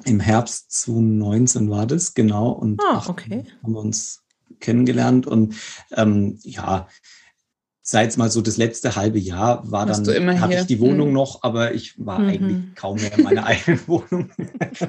[0.03, 2.51] Im Herbst 2019 war das, genau.
[2.51, 3.45] Und oh, okay.
[3.63, 4.23] haben wir uns
[4.59, 5.27] kennengelernt.
[5.27, 5.55] Und
[5.95, 6.87] ähm, ja,
[7.89, 11.13] seit mal so das letzte halbe Jahr war Warst dann, hatte ich die Wohnung mhm.
[11.15, 12.29] noch, aber ich war mhm.
[12.29, 14.29] eigentlich kaum mehr in meiner eigenen Wohnung.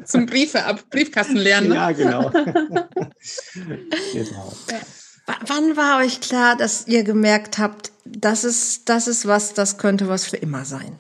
[0.05, 1.69] Zum Briefe ab, Briefkasten lernen.
[1.69, 1.77] Ne?
[1.77, 2.31] Ja, genau.
[4.13, 4.53] genau.
[5.47, 10.09] Wann war euch klar, dass ihr gemerkt habt, das ist, das ist was, das könnte
[10.09, 10.97] was für immer sein?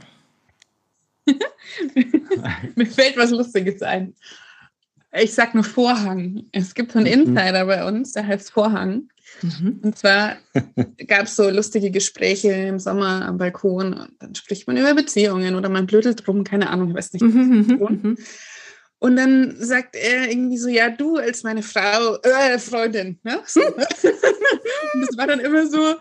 [2.74, 4.14] Mir fällt was Lustiges ein.
[5.12, 6.44] Ich sag nur Vorhang.
[6.52, 7.36] Es gibt so einen mhm.
[7.36, 9.08] Insider bei uns, der heißt Vorhang.
[9.42, 9.80] Mhm.
[9.82, 10.36] Und zwar
[11.06, 15.54] gab es so lustige Gespräche im Sommer am Balkon und dann spricht man über Beziehungen
[15.54, 17.22] oder man blödelt drum, keine Ahnung, ich weiß nicht.
[17.22, 18.18] Mhm, mhm, mhm.
[18.98, 23.18] Und dann sagt er irgendwie so, ja, du als meine Frau, äh, Freundin.
[23.22, 23.40] Ne?
[23.46, 23.60] So.
[23.66, 25.94] und das war dann immer so,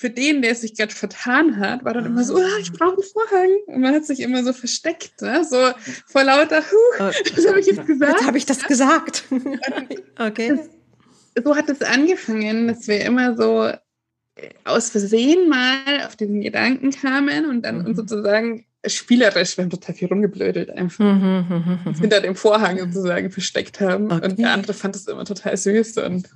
[0.00, 3.02] für den, der sich gerade vertan hat, war dann immer so, oh, ich brauche einen
[3.02, 3.50] Vorhang.
[3.66, 5.44] Und man hat sich immer so versteckt, ne?
[5.44, 5.58] so
[6.06, 8.12] vor lauter, huh, oh, was habe ich jetzt gesagt?
[8.12, 9.24] Jetzt habe ich das gesagt.
[10.18, 10.56] okay.
[10.56, 16.40] Das, so hat es angefangen, dass wir immer so äh, aus Versehen mal auf diesen
[16.40, 17.94] Gedanken kamen und dann mhm.
[17.94, 23.30] sozusagen spielerisch, wir haben total viel rumgeblödelt, einfach mhm, mhm, mhm, hinter dem Vorhang sozusagen
[23.30, 24.10] versteckt haben.
[24.10, 24.24] Okay.
[24.24, 26.28] Und der andere fand es immer total süß und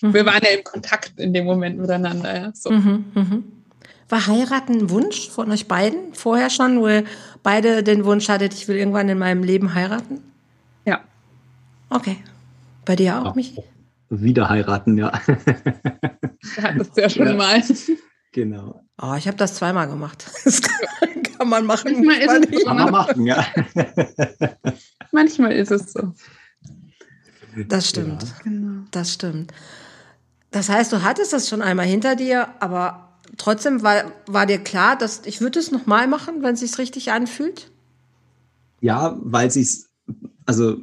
[0.00, 0.14] mhm.
[0.14, 2.36] wir waren ja im Kontakt in dem Moment miteinander.
[2.36, 2.70] Ja, so.
[2.70, 3.44] Mhm,
[4.08, 7.04] War heiraten ein Wunsch von euch beiden vorher schon, wo ihr
[7.42, 10.20] beide den Wunsch hattet, ich will irgendwann in meinem Leben heiraten?
[10.86, 11.00] Ja.
[11.90, 12.16] Okay.
[12.84, 13.32] Bei dir auch, ja.
[13.34, 13.62] Michi?
[14.10, 15.12] wieder heiraten, ja.
[15.26, 17.34] Wir hatten ja schon ja.
[17.34, 17.62] mal.
[18.32, 18.84] Genau.
[19.00, 20.26] Oh, ich habe das zweimal gemacht.
[20.44, 22.04] Das kann, man machen.
[22.04, 22.66] Manchmal ist es so.
[22.66, 23.46] Kann man machen, ja.
[25.10, 26.12] Manchmal ist es so.
[27.66, 28.22] Das stimmt.
[28.22, 28.28] Ja.
[28.44, 28.82] Genau.
[28.90, 29.54] Das stimmt.
[30.50, 34.98] Das heißt, du hattest das schon einmal hinter dir, aber trotzdem war, war dir klar,
[34.98, 37.70] dass ich würde es nochmal machen, wenn es sich richtig anfühlt?
[38.82, 39.88] Ja, weil es
[40.44, 40.76] also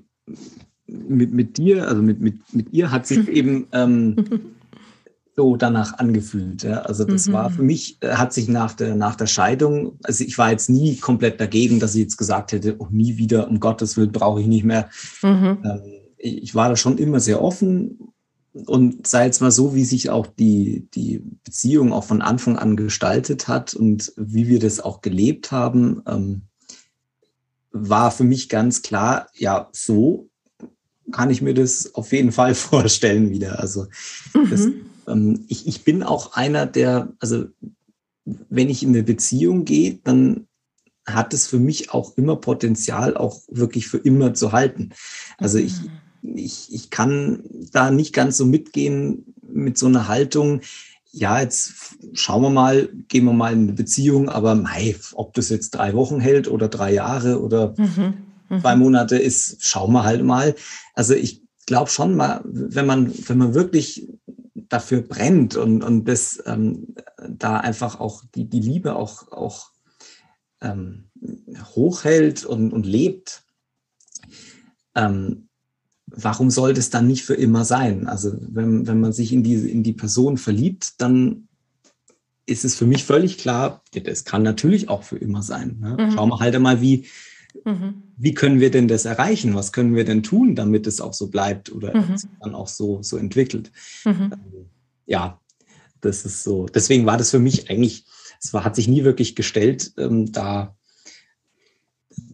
[0.87, 4.55] mit, mit dir, also mit, mit, mit ihr hat sich eben ähm,
[5.37, 6.63] so danach angefühlt.
[6.63, 6.81] Ja?
[6.81, 7.33] Also das mhm.
[7.33, 10.69] war für mich, äh, hat sich nach der, nach der Scheidung, also ich war jetzt
[10.69, 14.41] nie komplett dagegen, dass ich jetzt gesagt hätte, oh, nie wieder, um Gottes Willen brauche
[14.41, 14.89] ich nicht mehr.
[15.21, 15.59] Mhm.
[15.63, 15.81] Ähm,
[16.17, 18.11] ich war da schon immer sehr offen
[18.65, 22.75] und sei jetzt mal so, wie sich auch die, die Beziehung auch von Anfang an
[22.75, 26.41] gestaltet hat und wie wir das auch gelebt haben, ähm,
[27.71, 30.29] war für mich ganz klar, ja, so
[31.11, 33.59] kann ich mir das auf jeden Fall vorstellen wieder.
[33.59, 33.85] Also
[34.49, 34.86] das, ähm,
[35.47, 37.45] ich, ich bin auch einer, der, also
[38.25, 40.47] wenn ich in eine Beziehung gehe, dann
[41.05, 44.89] hat es für mich auch immer Potenzial, auch wirklich für immer zu halten.
[45.37, 45.73] Also ich,
[46.21, 46.37] mhm.
[46.37, 50.61] ich, ich kann da nicht ganz so mitgehen mit so einer Haltung,
[51.11, 51.73] ja, jetzt
[52.13, 55.93] schauen wir mal, gehen wir mal in eine Beziehung, aber mei, ob das jetzt drei
[55.93, 58.13] Wochen hält oder drei Jahre oder mhm.
[58.49, 58.61] Mhm.
[58.61, 60.53] zwei Monate ist, schauen wir halt mal.
[60.93, 64.07] Also ich glaube schon mal, wenn man, wenn man wirklich
[64.69, 66.95] dafür brennt und, und das ähm,
[67.27, 69.71] da einfach auch die, die Liebe auch, auch
[70.61, 71.09] ähm,
[71.75, 73.43] hochhält und, und lebt,
[74.95, 75.47] ähm,
[76.07, 78.07] warum sollte es dann nicht für immer sein?
[78.07, 81.47] Also wenn, wenn man sich in die, in die Person verliebt, dann
[82.45, 85.77] ist es für mich völlig klar, das kann natürlich auch für immer sein.
[85.79, 85.97] Ne?
[85.99, 86.11] Mhm.
[86.11, 87.07] Schauen wir halt einmal, wie,
[87.65, 88.03] mhm.
[88.17, 89.55] wie können wir denn das erreichen?
[89.55, 92.15] Was können wir denn tun, damit es auch so bleibt oder mhm.
[92.39, 93.71] dann auch so, so entwickelt?
[94.05, 94.31] Mhm.
[94.33, 94.69] Ähm,
[95.05, 95.39] ja,
[96.01, 96.65] das ist so.
[96.67, 98.05] Deswegen war das für mich eigentlich,
[98.41, 100.75] es war, hat sich nie wirklich gestellt, ähm, da,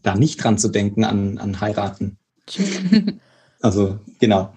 [0.01, 2.17] da nicht dran zu denken an, an heiraten.
[3.63, 4.53] Also, genau.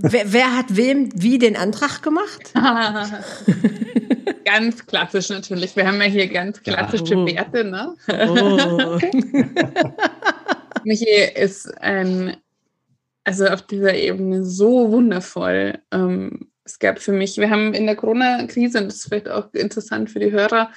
[0.00, 2.50] Wer, wer, hat wem wie den Antrag gemacht?
[4.46, 5.76] ganz klassisch natürlich.
[5.76, 7.20] Wir haben ja hier ganz klassische ja.
[7.20, 7.26] oh.
[7.26, 7.94] Werte, ne?
[8.08, 8.98] Oh.
[10.84, 12.36] Michi ist ein,
[13.24, 15.80] also auf dieser Ebene so wundervoll.
[15.90, 19.52] Ähm, es gab für mich, wir haben in der Corona-Krise, und das ist vielleicht auch
[19.52, 20.70] interessant für die Hörer,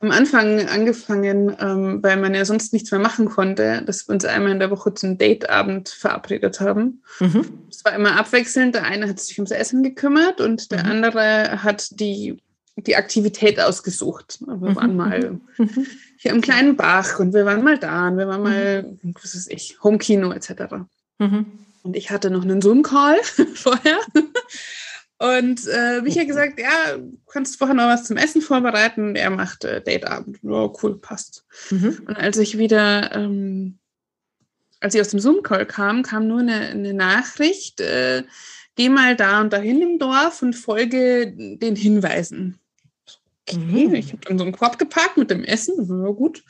[0.00, 4.24] am Anfang angefangen, ähm, weil man ja sonst nichts mehr machen konnte, dass wir uns
[4.24, 7.02] einmal in der Woche zum Dateabend verabredet haben.
[7.18, 7.66] Mhm.
[7.68, 8.76] Es war immer abwechselnd.
[8.76, 10.90] Der eine hat sich ums Essen gekümmert und der mhm.
[10.90, 12.40] andere hat die,
[12.86, 14.38] die Aktivität ausgesucht.
[14.40, 14.76] Wir mhm.
[14.76, 15.86] waren mal mhm.
[16.16, 19.14] hier am kleinen Bach und wir waren mal da und wir waren mal, mhm.
[19.20, 20.74] was weiß ich, Homekino etc.
[21.18, 21.46] Mhm.
[21.82, 23.18] Und ich hatte noch einen Zoom-Call
[23.54, 23.98] vorher.
[25.18, 29.16] Und äh, Micha gesagt, ja, kannst vorher noch was zum Essen vorbereiten.
[29.16, 30.38] Er macht äh, Dateabend.
[30.44, 31.44] Oh, cool, passt.
[31.70, 32.02] Mhm.
[32.06, 33.78] Und als ich wieder, ähm,
[34.80, 38.22] als ich aus dem Zoom-Call kam, kam nur eine, eine Nachricht, äh,
[38.76, 42.60] geh mal da und dahin im Dorf und folge den Hinweisen.
[43.50, 43.94] Okay, mhm.
[43.94, 46.42] ich habe dann so einen Korb gepackt mit dem Essen, das war gut.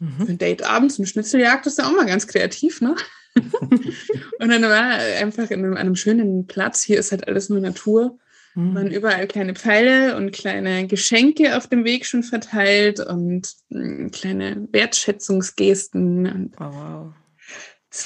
[0.00, 0.26] Mhm.
[0.28, 2.94] Ein Date abends, eine Schnitzeljagd, das ist ja auch mal ganz kreativ, ne?
[3.60, 8.18] und dann war einfach in einem, schönen Platz, hier ist halt alles nur Natur,
[8.54, 8.74] mhm.
[8.74, 14.10] waren überall kleine Pfeile und kleine Geschenke auf dem Weg schon verteilt und mh, hm,
[14.10, 16.26] kleine Wertschätzungsgesten.
[16.26, 17.12] Und oh, wow.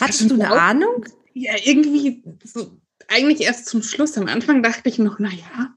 [0.01, 1.07] Hattest du eine auch, Ahnung?
[1.35, 4.17] Ja, irgendwie so, eigentlich erst zum Schluss.
[4.19, 5.75] Am Anfang dachte ich noch, naja,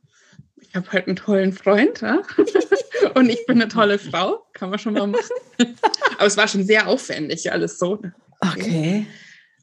[0.76, 2.22] ich habe halt einen tollen Freund ja?
[3.16, 5.24] und ich bin eine tolle Frau, kann man schon mal machen.
[6.18, 8.02] Aber es war schon sehr aufwendig alles so.
[8.42, 9.08] Okay.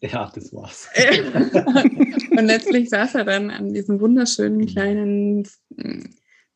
[0.00, 0.88] Ja, das war's.
[2.30, 5.46] und letztlich saß er dann an diesem wunderschönen kleinen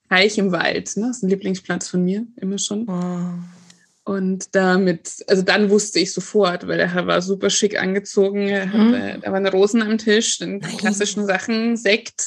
[0.08, 0.96] Teich im Wald.
[0.96, 1.08] Ne?
[1.08, 2.88] Das ist ein Lieblingsplatz von mir, immer schon.
[2.88, 4.10] Oh.
[4.10, 9.18] Und damit, also dann wusste ich sofort, weil er war super schick angezogen, er hatte,
[9.18, 9.20] mhm.
[9.20, 12.24] da waren Rosen am Tisch, den klassischen Sachen, Sekt,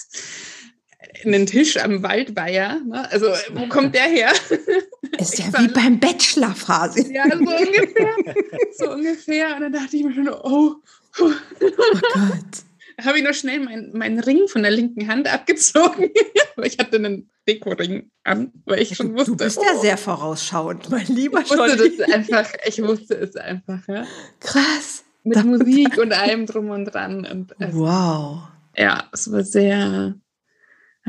[1.25, 2.79] einen Tisch am Waldweiher.
[2.85, 3.11] Ne?
[3.11, 4.31] Also, wo kommt der her?
[5.19, 7.11] Ist ja wie beim Bachelor-Phase.
[7.13, 8.35] Ja, so ungefähr.
[8.77, 9.55] so ungefähr.
[9.55, 10.75] Und dann dachte ich mir schon, oh,
[11.19, 12.63] Oh Gott.
[12.97, 16.09] Da habe ich noch schnell meinen mein Ring von der linken Hand abgezogen.
[16.63, 19.31] ich hatte einen Dekoring an, weil ich schon wusste.
[19.31, 19.81] Du bist ja oh.
[19.81, 23.87] sehr vorausschauend, mein lieber ich wusste das einfach, Ich wusste es einfach.
[23.87, 24.05] Ja.
[24.41, 25.05] Krass.
[25.23, 27.25] Mit Musik und allem drum und dran.
[27.25, 28.39] Und es, wow.
[28.75, 30.15] Ja, es war sehr.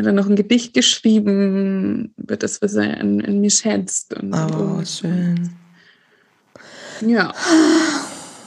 [0.00, 4.14] Hat er noch ein Gedicht geschrieben, über das, was er an, an mir schätzt.
[4.14, 5.50] Und, oh, und, schön.
[7.06, 7.34] Ja.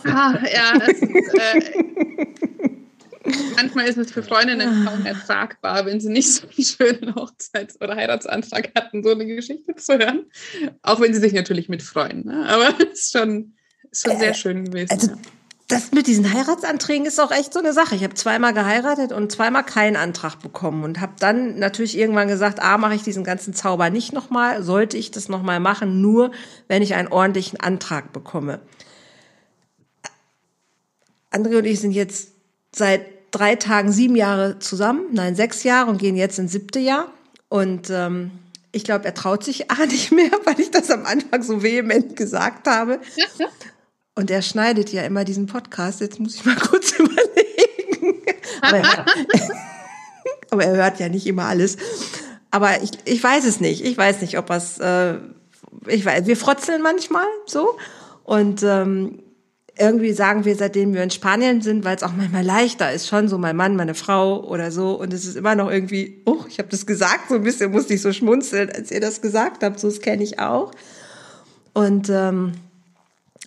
[0.03, 1.85] Ah, ja, es, äh,
[3.55, 7.95] manchmal ist es für Freundinnen kaum ertragbar, wenn sie nicht so einen schönen Hochzeits- oder
[7.97, 10.25] Heiratsantrag hatten, so eine Geschichte zu hören.
[10.81, 12.25] Auch wenn sie sich natürlich mitfreuen.
[12.25, 12.47] Ne?
[12.49, 13.53] Aber es ist schon,
[13.91, 14.91] ist schon sehr äh, schön gewesen.
[14.91, 15.17] Also, ja.
[15.73, 17.95] Das mit diesen Heiratsanträgen ist auch echt so eine Sache.
[17.95, 22.59] Ich habe zweimal geheiratet und zweimal keinen Antrag bekommen und habe dann natürlich irgendwann gesagt,
[22.61, 26.31] ah, mache ich diesen ganzen Zauber nicht nochmal, sollte ich das nochmal machen, nur
[26.67, 28.59] wenn ich einen ordentlichen Antrag bekomme.
[31.31, 32.29] André und ich sind jetzt
[32.75, 37.07] seit drei Tagen sieben Jahre zusammen, nein, sechs Jahre und gehen jetzt ins siebte Jahr.
[37.49, 38.29] Und ähm,
[38.71, 42.15] ich glaube, er traut sich A nicht mehr, weil ich das am Anfang so vehement
[42.15, 42.99] gesagt habe.
[44.15, 46.01] Und er schneidet ja immer diesen Podcast.
[46.01, 48.21] Jetzt muss ich mal kurz überlegen.
[48.61, 49.05] Aber er,
[50.51, 51.77] aber er hört ja nicht immer alles.
[52.51, 53.83] Aber ich, ich weiß es nicht.
[53.83, 54.77] Ich weiß nicht, ob es.
[54.79, 55.15] Äh,
[55.87, 57.77] ich weiß, wir frotzeln manchmal so.
[58.23, 59.23] Und ähm,
[59.77, 63.27] irgendwie sagen wir, seitdem wir in Spanien sind, weil es auch manchmal leichter ist, schon
[63.27, 64.93] so mein Mann, meine Frau oder so.
[64.93, 67.95] Und es ist immer noch irgendwie, oh, ich habe das gesagt, so ein bisschen musste
[67.95, 69.79] ich so schmunzeln, als ihr das gesagt habt.
[69.79, 70.71] So, das kenne ich auch.
[71.73, 72.53] Und ähm,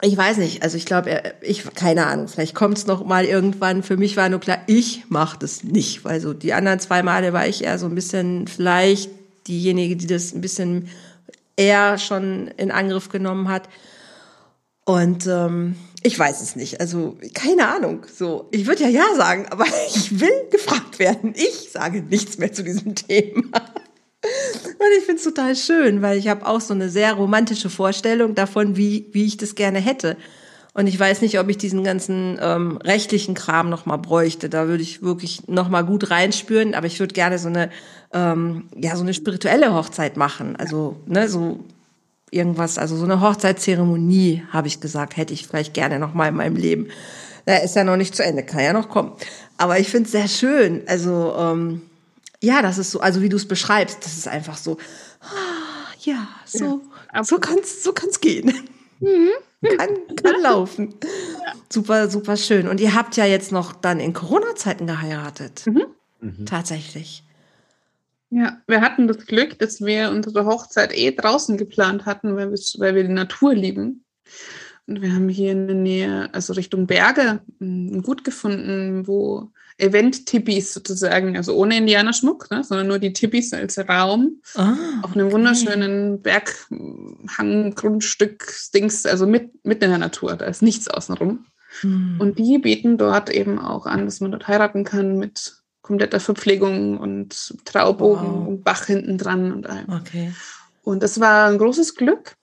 [0.02, 3.82] ich weiß nicht, also ich glaube, ich, keine Ahnung, vielleicht kommt es noch mal irgendwann.
[3.82, 6.04] Für mich war nur klar, ich mache das nicht.
[6.04, 9.10] Weil so die anderen zwei Male war ich eher so ein bisschen vielleicht
[9.48, 10.88] diejenige, die das ein bisschen
[11.56, 13.70] eher schon in Angriff genommen hat.
[14.84, 16.78] Und ähm, ich weiß es nicht.
[16.80, 18.04] Also keine Ahnung.
[18.14, 21.32] So, ich würde ja ja sagen, aber ich will gefragt werden.
[21.34, 23.62] Ich sage nichts mehr zu diesem Thema.
[24.64, 28.34] Und ich finde es total schön, weil ich habe auch so eine sehr romantische Vorstellung
[28.34, 30.16] davon, wie, wie ich das gerne hätte.
[30.74, 34.50] Und ich weiß nicht, ob ich diesen ganzen ähm, rechtlichen Kram noch mal bräuchte.
[34.50, 36.74] Da würde ich wirklich noch mal gut reinspüren.
[36.74, 37.70] Aber ich würde gerne so eine,
[38.12, 40.54] ähm, ja, so eine spirituelle Hochzeit machen.
[40.56, 41.64] Also, ne, so
[42.30, 46.36] irgendwas, also so eine Hochzeitszeremonie, habe ich gesagt, hätte ich vielleicht gerne noch mal in
[46.36, 46.88] meinem Leben.
[47.46, 49.12] Na, ist ja noch nicht zu Ende, kann ja noch kommen.
[49.56, 50.82] Aber ich finde es sehr schön.
[50.86, 51.82] Also ähm,
[52.46, 54.78] ja, das ist so, also wie du es beschreibst, das ist einfach so,
[55.20, 56.80] ah, ja, so,
[57.12, 58.52] ja, so kann's, so kann's gehen.
[59.00, 59.30] Mhm.
[59.76, 60.94] kann, kann laufen.
[61.02, 61.52] Ja.
[61.70, 62.68] Super, super schön.
[62.68, 65.66] Und ihr habt ja jetzt noch dann in Corona-Zeiten geheiratet.
[65.66, 65.86] Mhm.
[66.20, 66.46] Mhm.
[66.46, 67.24] Tatsächlich.
[68.30, 72.58] Ja, wir hatten das Glück, dass wir unsere Hochzeit eh draußen geplant hatten, weil wir,
[72.78, 74.04] weil wir die Natur lieben.
[74.86, 80.72] Und wir haben hier in der Nähe, also Richtung Berge, ein Gut gefunden, wo Event-Tippis
[80.72, 84.72] sozusagen, also ohne Indianerschmuck, ne, sondern nur die Tippis als Raum ah,
[85.02, 85.34] auf einem okay.
[85.34, 91.44] wunderschönen Berghang-Grundstück, Dings, also mit, mitten in der Natur, da ist nichts außenrum.
[91.80, 92.16] Hm.
[92.18, 96.96] Und die bieten dort eben auch an, dass man dort heiraten kann mit kompletter Verpflegung
[96.98, 98.48] und Traubogen wow.
[98.48, 99.84] und Bach hinten dran und allem.
[99.88, 100.32] Okay.
[100.82, 102.36] Und das war ein großes Glück.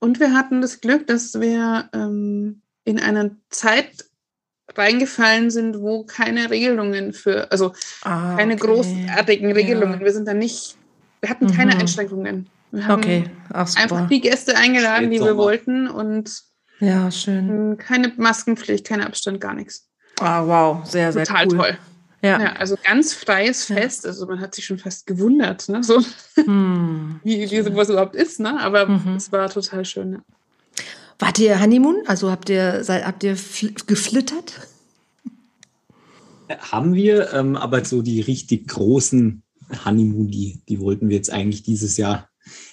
[0.00, 4.04] Und wir hatten das Glück, dass wir ähm, in einer Zeit
[4.76, 8.66] reingefallen sind, wo keine Regelungen für, also ah, keine okay.
[8.66, 10.00] großartigen Regelungen.
[10.00, 10.04] Ja.
[10.04, 10.76] Wir sind da nicht,
[11.20, 11.80] wir hatten keine mhm.
[11.80, 12.48] Einschränkungen.
[12.70, 13.24] Wir haben okay.
[13.50, 16.42] Ach, einfach die Gäste eingeladen, die wir wollten und
[16.80, 17.76] ja, schön.
[17.78, 19.88] Keine Maskenpflicht, kein Abstand, gar nichts.
[20.20, 21.56] Ah, wow, sehr, sehr Total cool.
[21.56, 21.78] toll.
[22.22, 22.40] Ja.
[22.40, 22.52] ja.
[22.54, 24.04] also ganz freies Fest.
[24.04, 24.10] Ja.
[24.10, 25.82] Also man hat sich schon fast gewundert, ne?
[25.82, 26.02] so,
[26.34, 27.20] hm.
[27.24, 28.40] wie, wie sowas überhaupt ist.
[28.40, 28.60] Ne?
[28.60, 29.16] Aber mhm.
[29.16, 30.12] es war total schön.
[30.14, 30.18] Ja.
[31.18, 32.02] Wart ihr Honeymoon?
[32.06, 33.36] Also habt ihr, seid, habt ihr
[33.86, 34.68] geflittert?
[36.48, 39.42] Haben wir, ähm, aber so die richtig großen
[39.84, 42.27] Honeymoon, die, die wollten wir jetzt eigentlich dieses Jahr,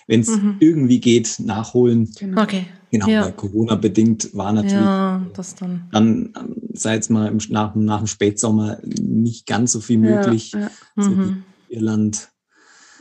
[0.07, 0.57] wenn es mhm.
[0.59, 2.11] irgendwie geht, nachholen.
[2.17, 2.41] Genau.
[2.41, 2.65] Okay.
[2.91, 3.25] Genau, ja.
[3.25, 7.75] weil Corona bedingt war natürlich ja, das dann, dann ähm, sei es mal im, nach,
[7.75, 10.53] nach dem Spätsommer nicht ganz so viel möglich.
[10.53, 11.43] Ja, so mhm.
[11.67, 12.29] Irland.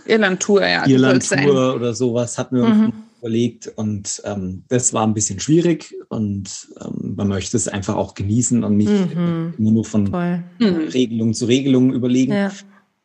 [0.07, 0.87] Irland-Tour, ja.
[0.87, 2.93] Irland-Tour oder sowas hatten wir mhm.
[3.21, 8.15] überlegt und ähm, das war ein bisschen schwierig und ähm, man möchte es einfach auch
[8.15, 9.55] genießen und nicht mhm.
[9.57, 10.43] immer nur von Voll.
[10.61, 12.33] Regelung zu Regelung überlegen.
[12.33, 12.51] Ja.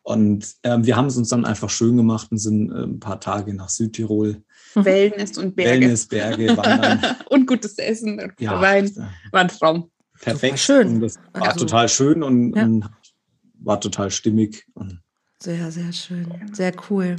[0.02, 3.20] Und ähm, wir haben es uns dann einfach schön gemacht und sind äh, ein paar
[3.20, 4.42] Tage nach Südtirol.
[4.74, 4.84] Mhm.
[4.84, 5.80] Wellness und Berge.
[5.80, 7.16] Wellness, Berge, Wandern.
[7.28, 8.90] und gutes Essen und ja, Wein.
[9.30, 9.90] War ein Traum.
[10.20, 10.58] Perfekt.
[10.58, 10.88] Schön.
[10.88, 12.64] Und das war also, total schön und, ja.
[12.64, 12.88] und,
[13.62, 14.66] war total stimmig.
[15.38, 16.26] sehr, sehr schön.
[16.52, 17.16] Sehr cool.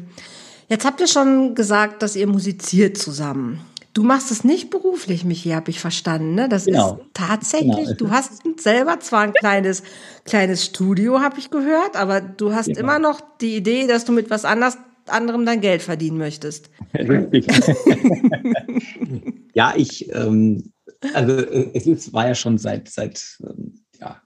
[0.70, 3.60] Jetzt habt ihr schon gesagt, dass ihr musiziert zusammen.
[3.94, 6.34] Du machst es nicht beruflich, Michi, habe ich verstanden.
[6.34, 6.48] Ne?
[6.48, 6.94] Das genau.
[6.94, 7.98] ist tatsächlich, genau.
[7.98, 9.84] du hast selber zwar ein kleines,
[10.24, 12.80] kleines Studio, habe ich gehört, aber du hast genau.
[12.80, 14.78] immer noch die Idee, dass du mit was anders,
[15.08, 16.70] anderem dein Geld verdienen möchtest.
[16.94, 17.48] Richtig.
[19.54, 20.72] ja, ich, ähm,
[21.14, 24.22] also es ist, war ja schon seit, seit ähm, ja,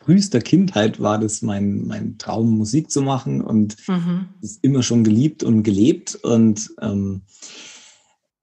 [0.00, 4.28] frühester Kindheit war das mein, mein Traum, Musik zu machen und mhm.
[4.42, 7.22] ist immer schon geliebt und gelebt und ähm,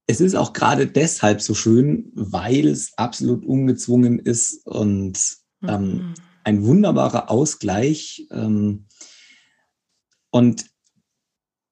[0.06, 5.18] es ist auch gerade deshalb so schön, weil es absolut ungezwungen ist und
[5.66, 6.14] ähm, mhm.
[6.44, 8.26] ein wunderbarer Ausgleich.
[8.30, 8.86] Ähm,
[10.30, 10.66] und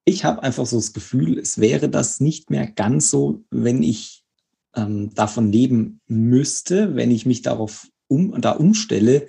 [0.04, 4.24] ich habe einfach so das Gefühl, es wäre das nicht mehr ganz so, wenn ich
[4.74, 9.28] ähm, davon leben müsste, wenn ich mich darauf um, da umstelle,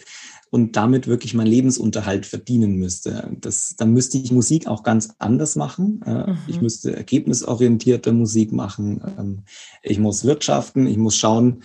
[0.55, 3.29] und damit wirklich meinen Lebensunterhalt verdienen müsste.
[3.41, 6.01] Das, dann müsste ich Musik auch ganz anders machen.
[6.05, 6.37] Mhm.
[6.47, 9.01] Ich müsste ergebnisorientierte Musik machen.
[9.19, 9.43] Ähm,
[9.83, 10.87] ich muss wirtschaften.
[10.87, 11.63] Ich muss schauen,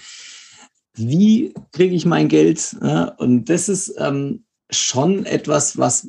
[0.94, 2.77] wie kriege ich mein Geld.
[3.19, 6.08] Und das ist ähm, schon etwas, was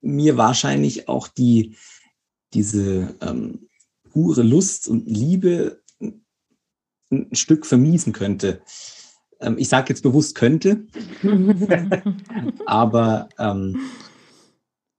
[0.00, 1.74] mir wahrscheinlich auch die,
[2.54, 3.66] diese ähm,
[4.12, 5.82] pure Lust und Liebe
[7.10, 8.62] ein Stück vermiesen könnte.
[9.42, 10.86] Ähm, ich sage jetzt bewusst könnte,
[12.66, 13.78] aber ähm,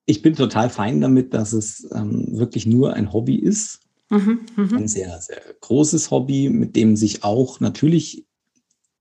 [0.06, 3.80] ich bin total fein damit, dass es ähm, wirklich nur ein Hobby ist.
[4.10, 4.78] Mhm, mh.
[4.78, 8.26] Ein sehr, sehr großes Hobby, mit dem sich auch natürlich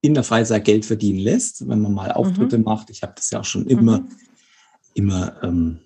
[0.00, 2.64] in der Freizeit Geld verdienen lässt, wenn man mal Auftritte mhm.
[2.64, 2.90] macht.
[2.90, 4.08] Ich habe das ja auch schon immer, mhm.
[4.94, 5.78] immer, ähm,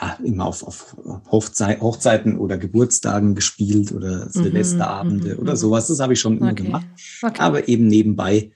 [0.00, 0.96] ja, immer auf, auf
[1.30, 4.30] Hochzei Hochzeiten oder Geburtstagen gespielt oder mhm.
[4.30, 5.40] Silvesterabende mhm.
[5.40, 5.88] oder sowas.
[5.88, 6.64] Das habe ich schon immer okay.
[6.64, 6.86] gemacht.
[7.22, 7.40] Okay.
[7.40, 8.52] Aber eben nebenbei.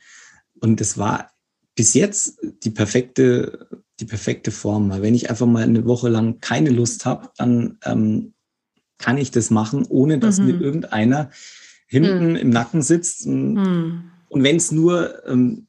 [0.62, 1.30] Und es war
[1.74, 3.68] bis jetzt die perfekte,
[4.00, 4.90] die perfekte Form.
[4.90, 8.32] Weil wenn ich einfach mal eine Woche lang keine Lust habe, dann ähm,
[8.98, 10.62] kann ich das machen, ohne dass mir mhm.
[10.62, 11.30] irgendeiner
[11.86, 12.36] hinten mhm.
[12.36, 13.26] im Nacken sitzt.
[13.26, 13.58] Und,
[14.28, 15.66] und wenn es nur ähm,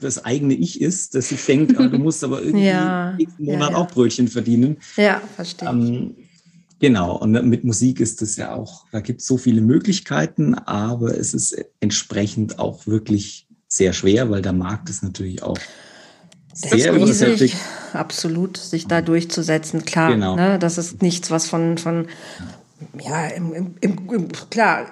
[0.00, 3.70] das eigene Ich ist, dass ich denke, oh, du musst aber irgendwie ja, nächsten Monat
[3.70, 3.76] ja, ja.
[3.76, 4.78] auch Brötchen verdienen.
[4.96, 5.68] Ja, verstehe.
[5.68, 6.16] Ähm,
[6.78, 11.16] genau, und mit Musik ist es ja auch, da gibt es so viele Möglichkeiten, aber
[11.16, 15.58] es ist entsprechend auch wirklich sehr schwer, weil der Markt ist natürlich auch
[16.52, 17.54] sehr riesig,
[17.92, 20.12] absolut, sich da durchzusetzen, klar.
[20.12, 20.36] Genau.
[20.36, 22.06] Ne, das ist nichts, was von, von
[23.02, 24.90] ja, im, im, im, klar,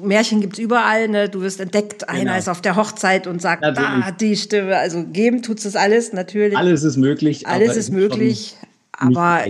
[0.00, 1.28] Märchen gibt's überall, ne?
[1.28, 2.36] Du wirst entdeckt, einer genau.
[2.36, 4.76] ist auf der Hochzeit und sagt, da, die Stimme.
[4.76, 6.56] Also geben tut's das alles, natürlich.
[6.56, 7.46] Alles ist möglich.
[7.46, 8.56] Alles ist möglich,
[8.92, 9.44] aber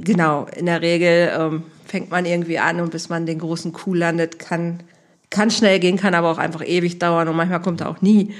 [0.00, 3.94] genau, in der Regel ähm, fängt man irgendwie an und bis man den großen Kuh
[3.94, 4.80] landet, kann,
[5.30, 8.34] kann schnell gehen, kann aber auch einfach ewig dauern und manchmal kommt er auch nie.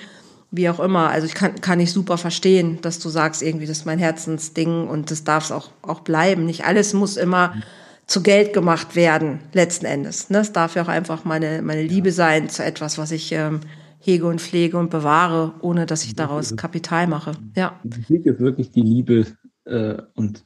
[0.50, 1.10] Wie auch immer.
[1.10, 4.86] Also ich kann, kann ich super verstehen, dass du sagst, irgendwie, das ist mein Herzensding
[4.86, 6.46] und das darf es auch, auch bleiben.
[6.46, 7.54] Nicht alles muss immer.
[7.54, 7.62] Mhm
[8.06, 10.30] zu Geld gemacht werden, letzten Endes.
[10.30, 10.38] Ne?
[10.38, 13.60] Es darf ja auch einfach meine, meine Liebe sein zu etwas, was ich ähm,
[13.98, 17.32] hege und pflege und bewahre, ohne dass ich daraus Kapital mache.
[17.56, 17.80] Ja.
[17.82, 19.26] Musik ist wirklich die Liebe
[19.64, 20.44] äh, und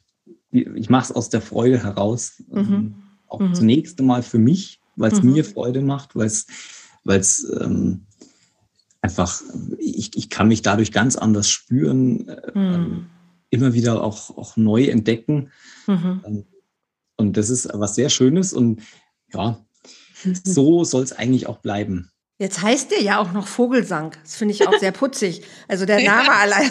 [0.53, 2.43] die, ich mache es aus der Freude heraus.
[2.51, 2.59] Mhm.
[2.59, 2.95] Ähm,
[3.27, 3.55] auch mhm.
[3.55, 5.33] zunächst einmal für mich, weil es mhm.
[5.33, 6.47] mir Freude macht, weil es
[7.05, 8.07] weil es ähm,
[9.01, 9.43] einfach,
[9.79, 12.75] ich, ich kann mich dadurch ganz anders spüren, äh, mhm.
[12.75, 13.07] ähm,
[13.51, 15.51] immer wieder auch, auch neu entdecken.
[15.87, 16.23] Mhm.
[16.27, 16.45] Ähm,
[17.17, 18.83] und das ist was sehr Schönes und
[19.33, 19.65] ja,
[20.45, 22.11] so soll es eigentlich auch bleiben.
[22.41, 24.15] Jetzt heißt der ja auch noch Vogelsang.
[24.23, 25.43] Das finde ich auch sehr putzig.
[25.67, 26.39] Also der Name ja.
[26.41, 26.71] allein.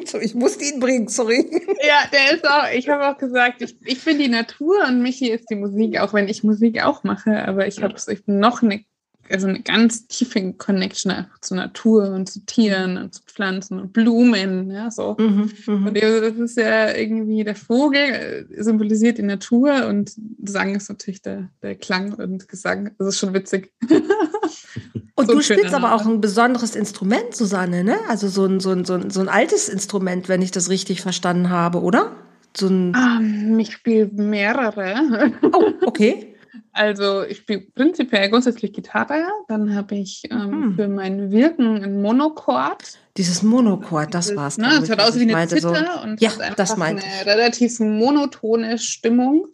[0.20, 1.46] ich musste ihn bringen, sorry.
[1.82, 5.30] Ja, der ist auch, ich habe auch gesagt, ich, ich bin die Natur und Michi
[5.30, 7.94] ist die Musik, auch wenn ich Musik auch mache, aber ich habe
[8.26, 8.84] noch eine
[9.30, 13.92] also eine ganz tiefe Connection einfach zur Natur und zu Tieren und zu Pflanzen und
[13.92, 15.16] Blumen, ja, so.
[15.18, 15.86] Mhm, mhm.
[15.86, 20.12] und das ist ja irgendwie der Vogel äh, symbolisiert die Natur und
[20.44, 22.90] Sang ist natürlich der, der Klang und Gesang.
[22.98, 23.72] Das ist schon witzig.
[25.14, 27.98] Und so du spielst aber auch ein besonderes Instrument, Susanne, ne?
[28.08, 31.02] Also so ein, so, ein, so, ein, so ein altes Instrument, wenn ich das richtig
[31.02, 32.12] verstanden habe, oder?
[32.56, 35.32] So ein um, ähm, ich spiele mehrere.
[35.52, 36.28] Oh, okay.
[36.74, 40.74] Also ich spiele prinzipiell grundsätzlich Gitarre, dann habe ich ähm, mhm.
[40.74, 42.98] für mein Wirken ein Monochord.
[43.18, 44.56] Dieses Monochord, das war's.
[44.56, 47.78] Ne, das hört aus wie eine Zither so, und ja, hat das meinte eine relativ
[47.78, 49.48] monotone Stimmung.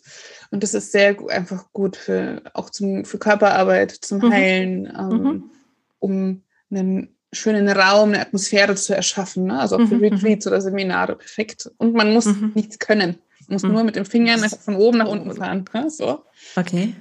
[0.50, 4.32] Und das ist sehr einfach gut für auch zum, für Körperarbeit, zum mhm.
[4.32, 5.50] Heilen, ähm, mhm.
[5.98, 9.46] um einen schönen Raum, eine Atmosphäre zu erschaffen.
[9.46, 9.60] Ne?
[9.60, 10.14] Also auch für mhm, mhm.
[10.14, 11.70] Retreats oder Seminare perfekt.
[11.76, 13.18] Und man muss nichts können.
[13.46, 15.64] Man muss nur mit den Fingern von oben nach unten fahren.
[15.72, 15.90] Ne?
[15.90, 16.24] So.
[16.56, 16.94] Okay.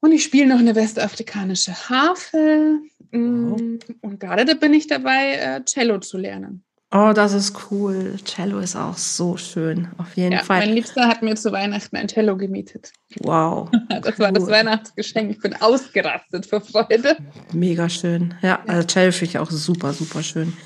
[0.00, 2.78] Und ich spiele noch eine westafrikanische Harfe.
[3.10, 6.64] Mm, und gerade da bin ich dabei, äh, Cello zu lernen.
[6.96, 8.14] Oh, das ist cool.
[8.24, 9.88] Cello ist auch so schön.
[9.98, 10.60] Auf jeden ja, Fall.
[10.60, 12.92] Mein Liebster hat mir zu Weihnachten ein Cello gemietet.
[13.18, 13.68] Wow.
[13.88, 14.18] das cool.
[14.26, 15.32] war das Weihnachtsgeschenk.
[15.32, 17.16] Ich bin ausgerastet vor Freude.
[17.52, 18.34] Mega schön.
[18.42, 20.56] Ja, also Cello finde ich auch super, super schön.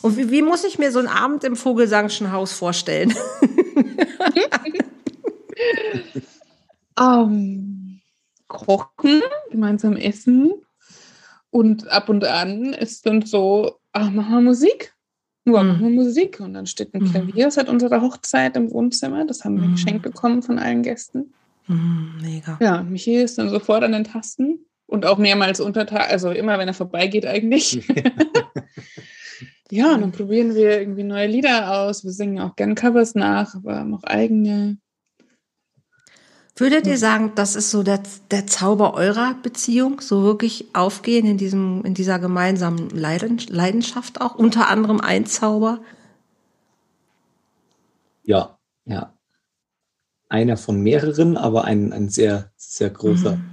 [0.00, 3.12] Und wie, wie, muss ich mir so einen Abend im Vogelsangschen Haus vorstellen?
[6.98, 8.00] um,
[8.48, 9.20] kochen,
[9.50, 10.50] gemeinsam essen
[11.50, 14.93] und ab und an ist dann so, ach, machen wir Musik.
[15.44, 15.94] Nur mhm.
[15.94, 16.40] Musik.
[16.40, 17.10] Und dann steht ein mhm.
[17.10, 19.24] Klavier seit unserer Hochzeit im Wohnzimmer.
[19.26, 19.72] Das haben wir mhm.
[19.72, 21.34] geschenkt bekommen von allen Gästen.
[21.66, 22.58] Mhm, mega.
[22.60, 26.58] Ja, Michi ist dann sofort an den Tasten und auch mehrmals unter Tag, also immer,
[26.58, 27.86] wenn er vorbeigeht eigentlich.
[29.70, 32.04] ja, und dann probieren wir irgendwie neue Lieder aus.
[32.04, 34.78] Wir singen auch gern Covers nach, aber haben auch eigene.
[36.56, 38.00] Würdet ihr sagen, das ist so der,
[38.30, 44.36] der Zauber eurer Beziehung, so wirklich aufgehen in diesem, in dieser gemeinsamen Leidenschaft auch?
[44.36, 45.80] Unter anderem ein Zauber?
[48.22, 49.12] Ja, ja.
[50.28, 53.44] Einer von mehreren, aber ein, ein sehr, sehr großer, mhm.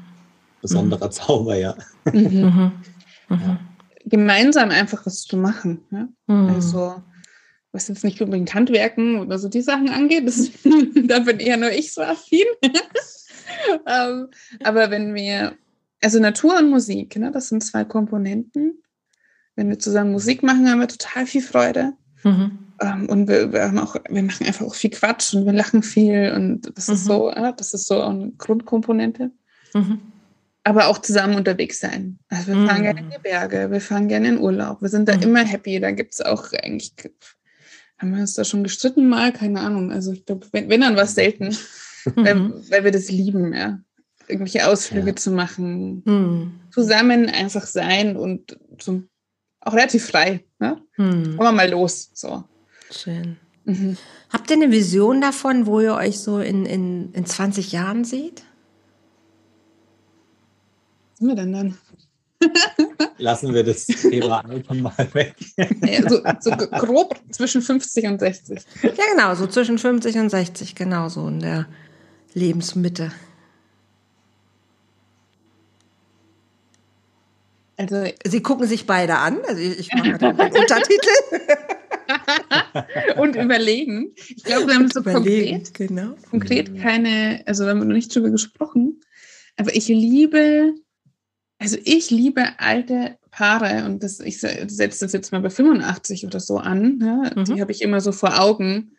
[0.62, 1.12] besonderer mhm.
[1.12, 1.76] Zauber, ja.
[2.06, 2.14] Mhm.
[3.30, 3.36] mhm.
[3.36, 3.60] mhm.
[4.06, 5.82] Gemeinsam einfach was zu machen.
[5.90, 6.08] Ja?
[6.28, 6.50] Mhm.
[6.54, 7.02] Also,
[7.72, 10.50] was jetzt nicht unbedingt Handwerken oder so die Sachen angeht, das,
[11.08, 12.46] da bin eher nur ich so affin.
[13.88, 14.28] ähm,
[14.64, 15.54] aber wenn wir,
[16.02, 18.82] also Natur und Musik, ne, das sind zwei Komponenten.
[19.56, 21.94] Wenn wir zusammen Musik machen, haben wir total viel Freude.
[22.24, 22.60] Mhm.
[22.82, 25.84] Ähm, und wir, wir, haben auch, wir machen einfach auch viel Quatsch und wir lachen
[25.84, 26.94] viel und das mhm.
[26.94, 29.32] ist so, ja, das ist so eine Grundkomponente.
[29.74, 30.00] Mhm.
[30.64, 32.20] aber auch zusammen unterwegs sein.
[32.28, 32.84] Also wir fahren mm.
[32.84, 34.82] gerne in die Berge, wir fahren gerne in Urlaub.
[34.82, 35.22] Wir sind da mm.
[35.22, 35.80] immer happy.
[35.80, 36.94] Da gibt es auch eigentlich,
[38.02, 39.32] haben wir uns da schon gestritten mal?
[39.32, 39.92] Keine Ahnung.
[39.92, 41.56] Also ich glaube, wenn, wenn dann was selten,
[42.16, 42.64] weil, mhm.
[42.70, 43.80] weil, wir das lieben, ja.
[44.28, 45.16] Irgendwelche Ausflüge ja.
[45.16, 46.62] zu machen, mm.
[46.72, 49.10] zusammen einfach sein und zum,
[49.60, 50.46] auch relativ frei.
[50.60, 50.82] Ne?
[50.96, 52.12] Kommen wir mal los.
[52.14, 52.46] So.
[52.92, 53.36] Schön.
[53.66, 53.98] Mhm.
[54.30, 58.44] Habt ihr eine Vision davon, wo ihr euch so in, in, in 20 Jahren seht?
[61.22, 61.78] sind wir denn dann?
[63.18, 65.36] Lassen wir das Thema einfach mal weg.
[65.58, 68.60] Ja, so, so, grob zwischen 50 und 60.
[68.84, 71.68] Ja, genau, so zwischen 50 und 60, genau so in der
[72.34, 73.12] Lebensmitte.
[77.78, 79.40] Also, Sie gucken sich beide an.
[79.48, 81.10] Also ich, ich mache den Untertitel.
[83.18, 84.14] und überlegen.
[84.16, 86.16] Ich glaube, wir haben so konkret, genau.
[86.30, 89.02] konkret keine, also wir haben noch nicht drüber gesprochen.
[89.58, 90.76] Aber ich liebe
[91.62, 96.40] also ich liebe alte Paare und das, ich setze das jetzt mal bei 85 oder
[96.40, 96.98] so an.
[96.98, 97.32] Ne?
[97.36, 97.46] Mhm.
[97.46, 98.98] Die habe ich immer so vor Augen,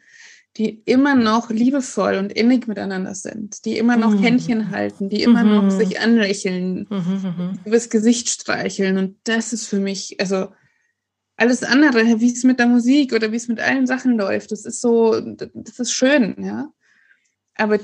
[0.56, 4.22] die immer noch liebevoll und innig miteinander sind, die immer noch mhm.
[4.22, 5.50] Händchen halten, die immer mhm.
[5.50, 8.96] noch sich anlächeln, mhm, mhm, übers Gesicht streicheln.
[8.96, 10.48] Und das ist für mich, also
[11.36, 14.66] alles andere, wie es mit der Musik oder wie es mit allen Sachen läuft, das
[14.66, 16.70] ist so, das ist schön, ja.
[17.56, 17.80] Aber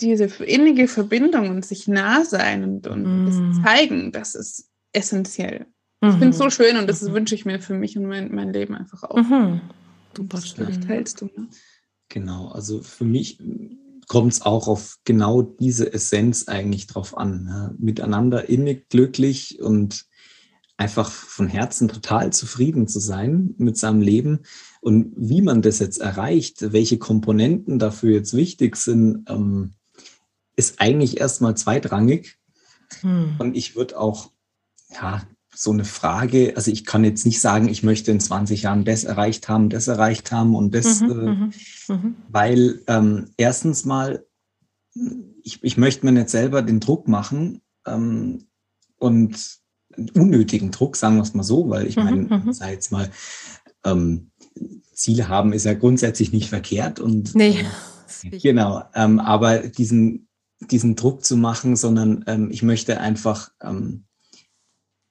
[0.00, 3.26] diese innige Verbindung und sich nah sein und, und mm.
[3.26, 5.66] das zeigen, das ist essentiell.
[6.00, 6.08] Mhm.
[6.08, 7.12] Ich finde es so schön und das mhm.
[7.12, 9.16] wünsche ich mir für mich und mein, mein Leben einfach auch.
[9.16, 9.60] Mhm.
[10.16, 10.80] Super schön.
[10.80, 11.48] Teilst du, ne?
[12.08, 13.38] Genau, also für mich
[14.08, 17.44] kommt es auch auf genau diese Essenz eigentlich drauf an.
[17.44, 17.74] Ne?
[17.78, 20.04] Miteinander innig, glücklich und
[20.76, 24.40] einfach von Herzen total zufrieden zu sein mit seinem Leben.
[24.80, 29.74] Und wie man das jetzt erreicht, welche Komponenten dafür jetzt wichtig sind, ähm,
[30.56, 32.38] ist eigentlich erstmal zweitrangig.
[33.00, 33.36] Hm.
[33.38, 34.30] Und ich würde auch,
[34.90, 35.22] ja,
[35.54, 39.04] so eine Frage, also ich kann jetzt nicht sagen, ich möchte in 20 Jahren das
[39.04, 41.52] erreicht haben, das erreicht haben und das, mhm, äh, mhm,
[41.88, 42.16] mhm.
[42.28, 44.24] weil ähm, erstens mal,
[45.42, 48.46] ich, ich möchte mir nicht selber den Druck machen ähm,
[48.98, 49.58] und
[50.14, 52.52] unnötigen Druck, sagen wir es mal so, weil ich mhm, meine, mhm.
[52.52, 53.10] sei jetzt mal,
[53.84, 54.30] ähm,
[54.94, 57.58] Ziele haben ist ja grundsätzlich nicht verkehrt und nee.
[58.24, 60.28] Äh, genau, ähm, aber diesen
[60.70, 64.04] diesen Druck zu machen, sondern ähm, ich möchte einfach, ähm,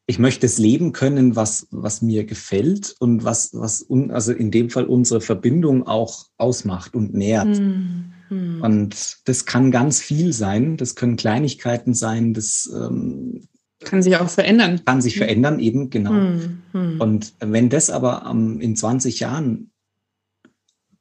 [0.07, 4.51] ich möchte es leben können, was, was mir gefällt und was, was un, also in
[4.51, 7.57] dem Fall unsere Verbindung auch ausmacht und nährt.
[7.57, 8.61] Hm, hm.
[8.61, 10.77] Und das kann ganz viel sein.
[10.77, 12.33] Das können Kleinigkeiten sein.
[12.33, 13.47] Das ähm,
[13.83, 14.81] kann sich auch verändern.
[14.85, 16.11] Kann sich verändern, eben, genau.
[16.11, 17.01] Hm, hm.
[17.01, 19.71] und wenn das aber ähm, in 20 Jahren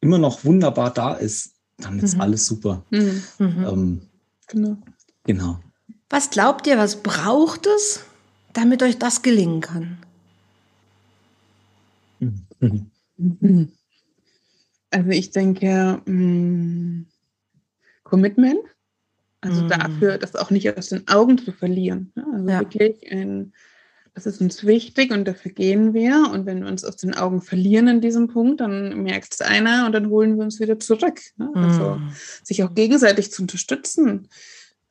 [0.01, 2.20] immer noch wunderbar da ist, dann ist mhm.
[2.20, 2.84] alles super.
[2.90, 3.22] Mhm.
[3.38, 3.66] mhm.
[3.68, 4.01] Ähm,
[4.51, 4.76] Genau.
[5.24, 5.61] Genau.
[6.09, 8.05] Was glaubt ihr, was braucht es,
[8.53, 9.98] damit euch das gelingen kann?
[14.92, 17.07] Also ich denke, mm,
[18.03, 18.59] Commitment,
[19.40, 19.68] also mhm.
[19.68, 22.11] dafür, das auch nicht aus den Augen zu verlieren.
[22.16, 22.26] Ne?
[22.32, 22.59] Also ja.
[22.59, 23.53] wirklich ein
[24.24, 26.30] das ist uns wichtig und dafür gehen wir.
[26.32, 29.86] Und wenn wir uns aus den Augen verlieren in diesem Punkt, dann merkt es einer
[29.86, 31.20] und dann holen wir uns wieder zurück.
[31.36, 31.50] Ne?
[31.54, 32.12] Also mm.
[32.42, 34.28] sich auch gegenseitig zu unterstützen.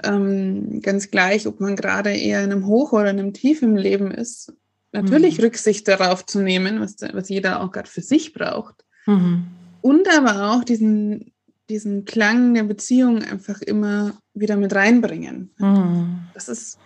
[0.03, 3.75] Ähm, ganz gleich, ob man gerade eher in einem Hoch oder in einem Tief im
[3.75, 4.53] Leben ist.
[4.91, 5.41] Natürlich mm.
[5.41, 8.83] Rücksicht darauf zu nehmen, was, was jeder auch gerade für sich braucht.
[9.05, 9.41] Mm.
[9.81, 11.31] Und aber auch diesen
[11.69, 15.51] diesen Klang der Beziehung einfach immer wieder mit reinbringen.
[15.57, 16.21] Mhm.
[16.33, 16.79] Das, ist,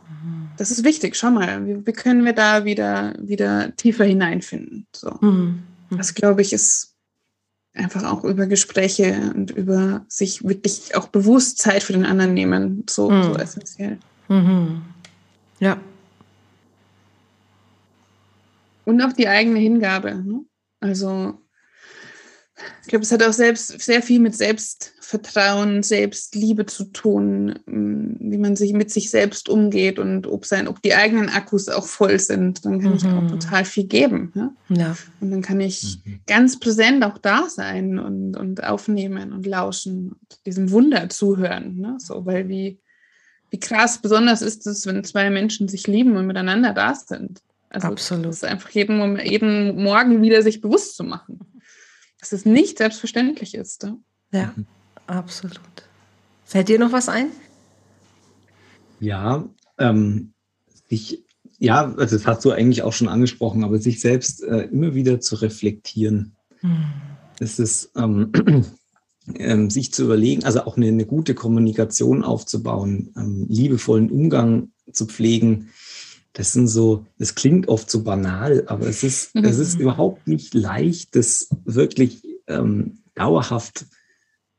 [0.58, 1.16] das ist wichtig.
[1.16, 4.88] Schau mal, wie, wie, können wir da wieder, wieder tiefer hineinfinden?
[4.94, 5.12] So.
[5.22, 5.64] Mhm.
[5.92, 6.96] Das, glaube ich, ist
[7.74, 12.84] einfach auch über Gespräche und über sich wirklich auch bewusst Zeit für den anderen nehmen,
[12.90, 13.24] so, mhm.
[13.24, 13.98] so essentiell.
[14.28, 14.82] Mhm.
[15.60, 15.80] Ja.
[18.86, 20.16] Und auch die eigene Hingabe.
[20.16, 20.46] Ne?
[20.82, 21.40] Also
[22.82, 28.38] ich glaube, es hat auch selbst sehr viel mit Selbstvertrauen, Selbstliebe zu tun, mm, wie
[28.38, 32.20] man sich mit sich selbst umgeht und ob sein, ob die eigenen Akkus auch voll
[32.20, 32.66] sind.
[32.66, 32.98] Dann kann mhm.
[32.98, 33.40] ich auch mhm.
[33.40, 34.32] total viel geben.
[34.36, 34.52] Ja?
[34.70, 34.98] ja.
[35.22, 36.20] Und dann kann ich mhm.
[36.28, 41.78] ganz präsent auch da sein und, und aufnehmen und lauschen und diesem Wunder zuhören.
[41.78, 41.96] Ne?
[42.00, 42.80] So, weil wie,
[43.50, 47.42] wie krass besonders ist es, wenn zwei Menschen sich lieben und miteinander da sind.
[47.70, 48.26] Also Absolut.
[48.26, 51.40] Das ist einfach jeden, jeden Morgen wieder sich bewusst zu machen
[52.24, 53.84] dass es nicht selbstverständlich ist.
[53.84, 53.98] Ne?
[54.32, 54.66] Ja, mhm.
[55.08, 55.60] absolut.
[56.46, 57.28] Fällt dir noch was ein?
[59.02, 60.32] Ja, ähm,
[60.88, 61.26] sich,
[61.60, 65.20] ja, also das hast du eigentlich auch schon angesprochen, aber sich selbst äh, immer wieder
[65.20, 66.38] zu reflektieren.
[66.62, 66.86] Hm.
[67.40, 68.32] Es ist, ähm,
[69.36, 75.08] ähm, sich zu überlegen, also auch eine, eine gute Kommunikation aufzubauen, ähm, liebevollen Umgang zu
[75.08, 75.72] pflegen,
[76.34, 79.46] das sind so, das klingt oft so banal, aber es ist, mhm.
[79.46, 83.86] es ist überhaupt nicht leicht, das wirklich ähm, dauerhaft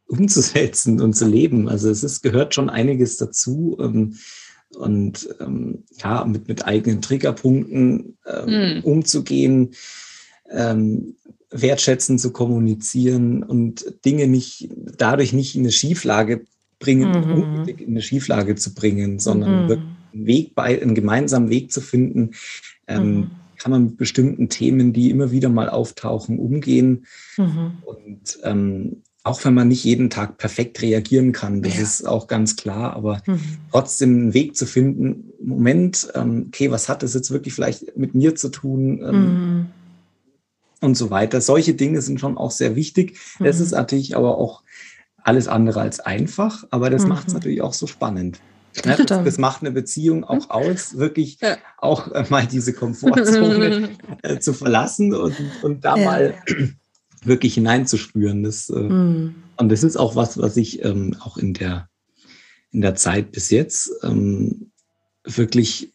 [0.07, 1.69] umzusetzen und zu leben.
[1.69, 3.77] Also es ist, gehört schon einiges dazu.
[3.81, 4.17] Ähm,
[4.77, 8.85] und ähm, ja, mit, mit eigenen Triggerpunkten ähm, mhm.
[8.85, 9.75] umzugehen,
[10.51, 11.17] ähm,
[11.51, 16.47] wertschätzen zu kommunizieren und Dinge nicht dadurch nicht in eine Schieflage
[16.81, 17.35] bringen, mhm.
[17.35, 19.71] unbedingt in eine Schieflage zu bringen, sondern mhm.
[19.71, 22.31] einen Weg bei, einen gemeinsamen Weg zu finden,
[22.87, 23.31] ähm, mhm.
[23.59, 27.07] kann man mit bestimmten Themen, die immer wieder mal auftauchen, umgehen.
[27.37, 27.79] Mhm.
[27.85, 31.83] Und ähm, auch wenn man nicht jeden Tag perfekt reagieren kann, das ja.
[31.83, 33.41] ist auch ganz klar, aber mhm.
[33.73, 38.15] trotzdem einen Weg zu finden, Moment, ähm, okay, was hat das jetzt wirklich vielleicht mit
[38.15, 39.03] mir zu tun?
[39.03, 39.67] Ähm, mhm.
[40.83, 41.41] Und so weiter.
[41.41, 43.19] Solche Dinge sind schon auch sehr wichtig.
[43.39, 43.47] Mhm.
[43.47, 44.63] Es ist natürlich aber auch
[45.23, 47.09] alles andere als einfach, aber das mhm.
[47.09, 48.41] macht es natürlich auch so spannend.
[48.85, 51.59] Ja, das, das, macht eine Beziehung auch aus, wirklich ja.
[51.79, 53.91] auch äh, mal diese Komfortzone
[54.23, 56.05] äh, zu verlassen und, und da ja.
[56.05, 56.35] mal
[57.25, 58.43] wirklich hineinzuspüren.
[58.43, 59.35] Das, äh, mhm.
[59.57, 61.89] Und das ist auch was, was ich ähm, auch in der,
[62.73, 64.73] in der Zeit bis jetzt ähm,
[65.25, 65.95] wirklich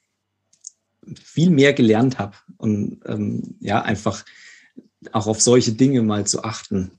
[1.15, 4.23] viel mehr gelernt habe und ähm, ja, einfach
[5.11, 6.91] auch auf solche Dinge mal zu achten.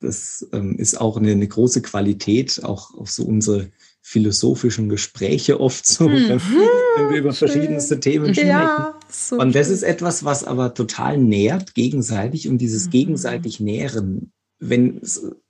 [0.00, 3.70] Das ähm, ist auch eine, eine, große Qualität, auch auf so unsere
[4.08, 6.28] philosophischen Gespräche oft so, mhm.
[6.28, 8.48] wenn, wir über verschiedenste Themen sprechen.
[8.48, 9.74] Ja, so und das schön.
[9.74, 12.90] ist etwas, was aber total nährt gegenseitig und dieses mhm.
[12.90, 15.02] gegenseitig Nähren, wenn,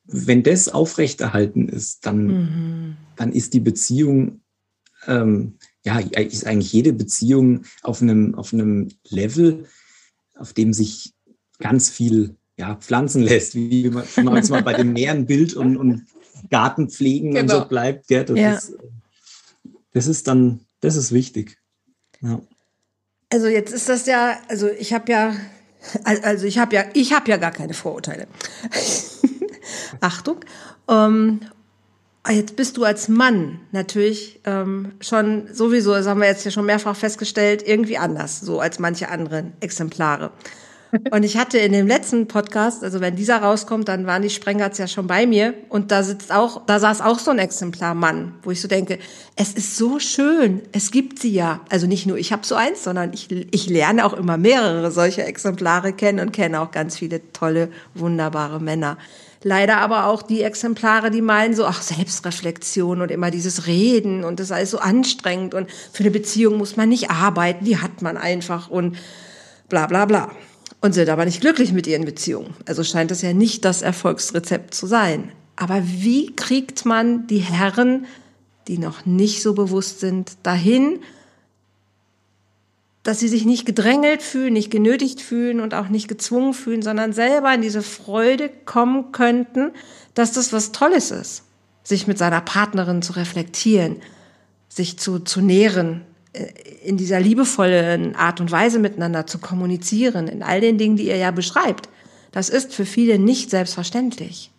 [0.07, 2.97] wenn das aufrechterhalten ist, dann, mhm.
[3.15, 4.41] dann ist die Beziehung,
[5.07, 5.55] ähm,
[5.85, 9.67] ja, ist eigentlich jede Beziehung auf einem, auf einem Level,
[10.35, 11.15] auf dem sich
[11.61, 15.55] ganz viel ja, pflanzen lässt, wie man, wenn man jetzt mal bei dem näheren Bild
[15.55, 16.07] und, und
[16.51, 17.41] Garten pflegen genau.
[17.41, 17.68] und so genau.
[17.68, 18.09] bleibt.
[18.09, 18.24] Gell?
[18.24, 18.53] Das, ja.
[18.55, 18.76] ist,
[19.93, 21.59] das ist dann, das ist wichtig.
[22.20, 22.41] Ja.
[23.30, 25.34] Also jetzt ist das ja, also ich habe ja,
[26.05, 28.26] also ich habe ja, ich habe ja gar keine Vorurteile.
[30.01, 30.41] Achtung.
[30.89, 31.41] Ähm,
[32.28, 36.66] jetzt bist du als Mann natürlich ähm, schon sowieso, das haben wir jetzt ja schon
[36.66, 40.30] mehrfach festgestellt, irgendwie anders, so als manche anderen Exemplare.
[41.11, 44.78] Und ich hatte in dem letzten Podcast, also wenn dieser rauskommt, dann waren die Sprengerts
[44.78, 48.34] ja schon bei mir und da sitzt auch, da saß auch so ein Exemplar Mann,
[48.43, 48.99] wo ich so denke,
[49.36, 51.61] es ist so schön, es gibt sie ja.
[51.68, 55.24] Also nicht nur ich habe so eins, sondern ich, ich lerne auch immer mehrere solche
[55.24, 58.97] Exemplare kennen und kenne auch ganz viele tolle, wunderbare Männer.
[59.43, 64.41] Leider aber auch die Exemplare, die meinen so, ach, Selbstreflexion und immer dieses Reden und
[64.41, 68.01] das ist alles so anstrengend und für eine Beziehung muss man nicht arbeiten, die hat
[68.01, 68.97] man einfach und
[69.68, 70.30] bla bla bla
[70.81, 72.55] und sind aber nicht glücklich mit ihren Beziehungen.
[72.66, 75.33] Also scheint das ja nicht das Erfolgsrezept zu sein.
[75.57, 78.07] Aber wie kriegt man die Herren,
[78.68, 81.01] die noch nicht so bewusst sind, dahin,
[83.03, 87.12] dass sie sich nicht gedrängelt fühlen, nicht genötigt fühlen und auch nicht gezwungen fühlen, sondern
[87.12, 89.70] selber in diese Freude kommen könnten,
[90.14, 91.45] dass das was Tolles ist,
[91.83, 93.97] sich mit seiner Partnerin zu reflektieren,
[94.68, 96.03] sich zu, zu nähren,
[96.85, 101.16] in dieser liebevollen Art und Weise miteinander zu kommunizieren, in all den Dingen, die ihr
[101.16, 101.89] ja beschreibt,
[102.33, 104.51] das ist für viele nicht selbstverständlich.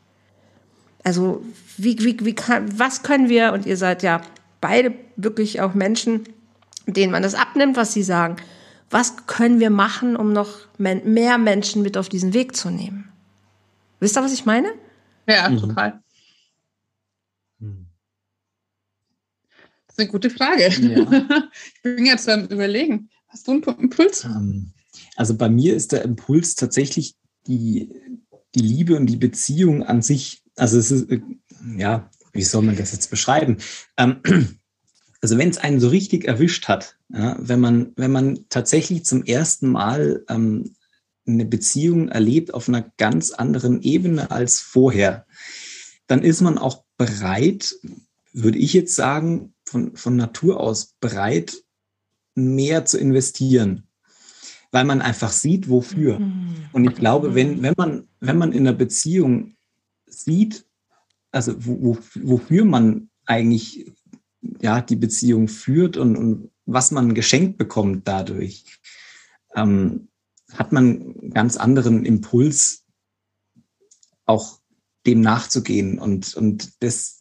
[1.03, 1.43] Also
[1.77, 4.21] wie, wie, wie kann, was können wir, und ihr seid ja
[4.59, 6.23] beide wirklich auch Menschen,
[6.87, 8.37] denen man das abnimmt, was sie sagen,
[8.89, 13.09] was können wir machen, um noch mehr Menschen mit auf diesen Weg zu nehmen?
[13.99, 14.69] Wisst ihr, was ich meine?
[15.27, 15.59] Ja, mhm.
[15.59, 16.01] total.
[19.99, 20.69] Eine gute Frage.
[20.69, 21.49] Ja.
[21.75, 23.09] Ich bin jetzt am Überlegen.
[23.27, 24.23] Hast du einen Impuls?
[24.23, 24.73] Ähm,
[25.15, 27.15] also bei mir ist der Impuls tatsächlich
[27.47, 27.89] die,
[28.55, 30.43] die Liebe und die Beziehung an sich.
[30.55, 31.21] Also es ist, äh,
[31.77, 33.57] ja, wie soll man das jetzt beschreiben?
[33.97, 34.21] Ähm,
[35.21, 39.23] also wenn es einen so richtig erwischt hat, ja, wenn man, wenn man tatsächlich zum
[39.23, 40.75] ersten Mal ähm,
[41.27, 45.25] eine Beziehung erlebt auf einer ganz anderen Ebene als vorher,
[46.07, 47.75] dann ist man auch bereit,
[48.33, 51.63] würde ich jetzt sagen, von, von Natur aus bereit,
[52.35, 53.87] mehr zu investieren,
[54.71, 56.19] weil man einfach sieht, wofür.
[56.19, 56.69] Mhm.
[56.73, 59.55] Und ich glaube, wenn, wenn, man, wenn man in einer Beziehung
[60.07, 60.65] sieht,
[61.31, 63.91] also wo, wofür man eigentlich
[64.61, 68.63] ja, die Beziehung führt und, und was man geschenkt bekommt dadurch,
[69.55, 70.07] ähm,
[70.53, 72.85] hat man einen ganz anderen Impuls,
[74.25, 74.58] auch
[75.05, 77.17] dem nachzugehen und, und das,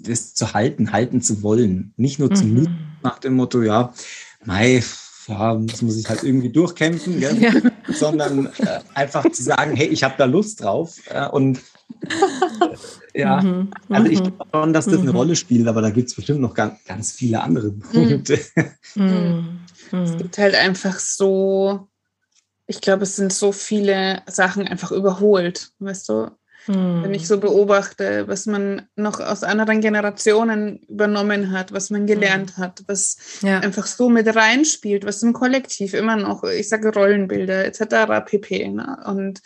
[0.00, 1.92] das zu halten, halten zu wollen.
[1.96, 2.68] Nicht nur zu mhm.
[3.02, 3.92] nach dem Motto, ja,
[4.44, 4.82] mei,
[5.26, 7.30] ja, muss man sich halt irgendwie durchkämpfen, ja.
[7.88, 11.60] sondern äh, einfach zu sagen, hey, ich habe da Lust drauf äh, und
[13.14, 13.70] Ja, mhm.
[13.88, 15.00] also ich glaube schon, dass das mhm.
[15.00, 17.80] eine Rolle spielt, aber da gibt es bestimmt noch ganz, ganz viele andere mhm.
[17.80, 18.38] Punkte.
[18.94, 19.60] Mhm.
[19.90, 21.88] Es gibt halt einfach so,
[22.66, 26.30] ich glaube, es sind so viele Sachen einfach überholt, weißt du?
[26.66, 27.02] Mhm.
[27.02, 32.58] Wenn ich so beobachte, was man noch aus anderen Generationen übernommen hat, was man gelernt
[32.58, 32.62] mhm.
[32.62, 33.60] hat, was ja.
[33.60, 38.24] einfach so mit reinspielt, was im Kollektiv immer noch, ich sage Rollenbilder etc.
[38.24, 38.68] pp.
[38.68, 39.02] Ne?
[39.06, 39.40] Und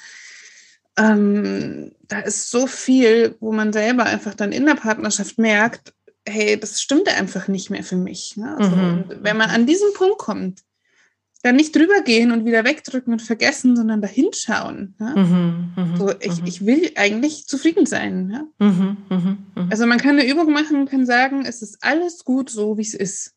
[0.97, 5.93] ähm, da ist so viel, wo man selber einfach dann in der Partnerschaft merkt,
[6.27, 8.37] hey, das stimmt einfach nicht mehr für mich.
[8.37, 8.57] Ne?
[8.57, 9.05] Also, mhm.
[9.21, 10.61] Wenn man an diesen Punkt kommt,
[11.45, 14.95] dann nicht drüber gehen und wieder wegdrücken und vergessen, sondern dahinschauen.
[14.99, 15.14] Ja?
[15.14, 16.47] Mhm, mh, so, ich, mh.
[16.47, 18.30] ich will eigentlich zufrieden sein.
[18.30, 18.66] Ja?
[18.66, 22.49] Mhm, mh, also man kann eine Übung machen und kann sagen, es ist alles gut
[22.49, 23.34] so, wie es ist.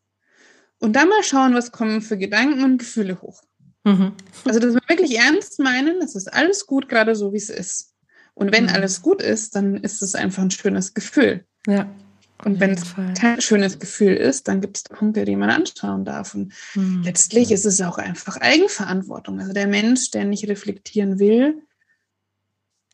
[0.79, 3.43] Und dann mal schauen, was kommen für Gedanken und Gefühle hoch.
[3.83, 4.13] Mhm.
[4.45, 7.93] Also, dass wir wirklich ernst meinen, es ist alles gut, gerade so, wie es ist.
[8.33, 8.69] Und wenn mhm.
[8.69, 11.43] alles gut ist, dann ist es einfach ein schönes Gefühl.
[11.67, 11.89] Ja.
[12.45, 12.83] Und wenn es
[13.19, 16.35] kein schönes Gefühl ist, dann gibt es Punkte, die man anschauen darf.
[16.35, 17.01] Und mhm.
[17.03, 19.39] letztlich ist es auch einfach Eigenverantwortung.
[19.39, 21.63] Also der Mensch, der nicht reflektieren will,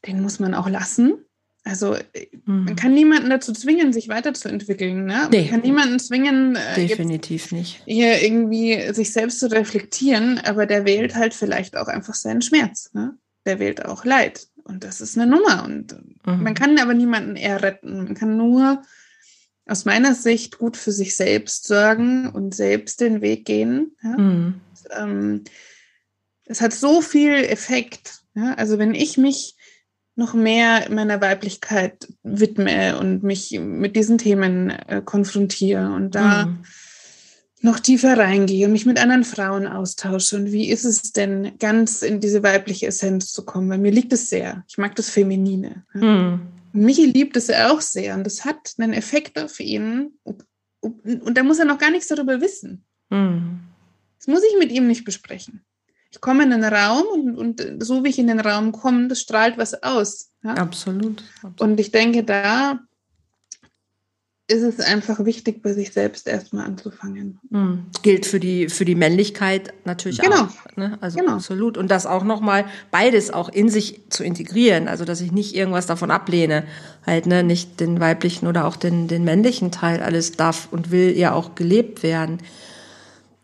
[0.08, 1.26] den muss man auch lassen.
[1.66, 1.96] Also
[2.46, 2.66] mhm.
[2.66, 5.06] man kann niemanden dazu zwingen, sich weiterzuentwickeln.
[5.06, 5.28] Ne?
[5.32, 5.42] Nee.
[5.42, 7.82] Man kann niemanden zwingen, äh, definitiv nicht.
[7.86, 12.92] Hier irgendwie sich selbst zu reflektieren, aber der wählt halt vielleicht auch einfach seinen Schmerz.
[12.94, 13.18] Ne?
[13.46, 14.48] Der wählt auch Leid.
[14.64, 15.64] Und das ist eine Nummer.
[15.66, 15.94] Und
[16.26, 16.44] mhm.
[16.44, 17.98] man kann aber niemanden eher retten.
[17.98, 18.82] Man kann nur
[19.66, 23.96] aus meiner Sicht gut für sich selbst sorgen und selbst den Weg gehen.
[24.04, 24.18] Ja?
[24.18, 24.62] Mhm.
[24.92, 25.44] Ähm,
[26.46, 28.24] es hat so viel Effekt.
[28.36, 28.54] Ja?
[28.56, 29.56] Also wenn ich mich
[30.16, 36.66] noch mehr meiner Weiblichkeit widme und mich mit diesen Themen äh, konfrontiere und da mhm.
[37.62, 42.04] noch tiefer reingehe und mich mit anderen Frauen austausche und wie ist es denn, ganz
[42.04, 44.64] in diese weibliche Essenz zu kommen, weil mir liegt es sehr.
[44.68, 45.84] Ich mag das Feminine.
[45.96, 46.02] Ja?
[46.02, 46.53] Mhm.
[46.74, 50.18] Michi liebt es auch sehr und das hat einen Effekt auf ihn.
[50.82, 52.84] Und da muss er noch gar nichts darüber wissen.
[53.10, 53.62] Mhm.
[54.18, 55.64] Das muss ich mit ihm nicht besprechen.
[56.12, 59.22] Ich komme in den Raum und, und so wie ich in den Raum komme, das
[59.22, 60.32] strahlt was aus.
[60.44, 60.56] Ja?
[60.56, 61.62] Absolut, absolut.
[61.62, 62.80] Und ich denke, da
[64.48, 67.40] ist es einfach wichtig, bei sich selbst erstmal anzufangen.
[67.50, 67.86] Mhm.
[68.02, 70.44] Gilt für die, für die Männlichkeit natürlich genau.
[70.44, 70.76] auch.
[70.76, 70.98] Ne?
[71.00, 71.36] Also genau.
[71.36, 71.78] absolut.
[71.78, 74.90] Und das auch nochmal beides auch in sich zu integrieren.
[74.90, 76.66] Also, dass ich nicht irgendwas davon ablehne.
[77.06, 80.04] Halt, ne, nicht den weiblichen oder auch den, den männlichen Teil.
[80.04, 82.40] Alles darf und will ja auch gelebt werden.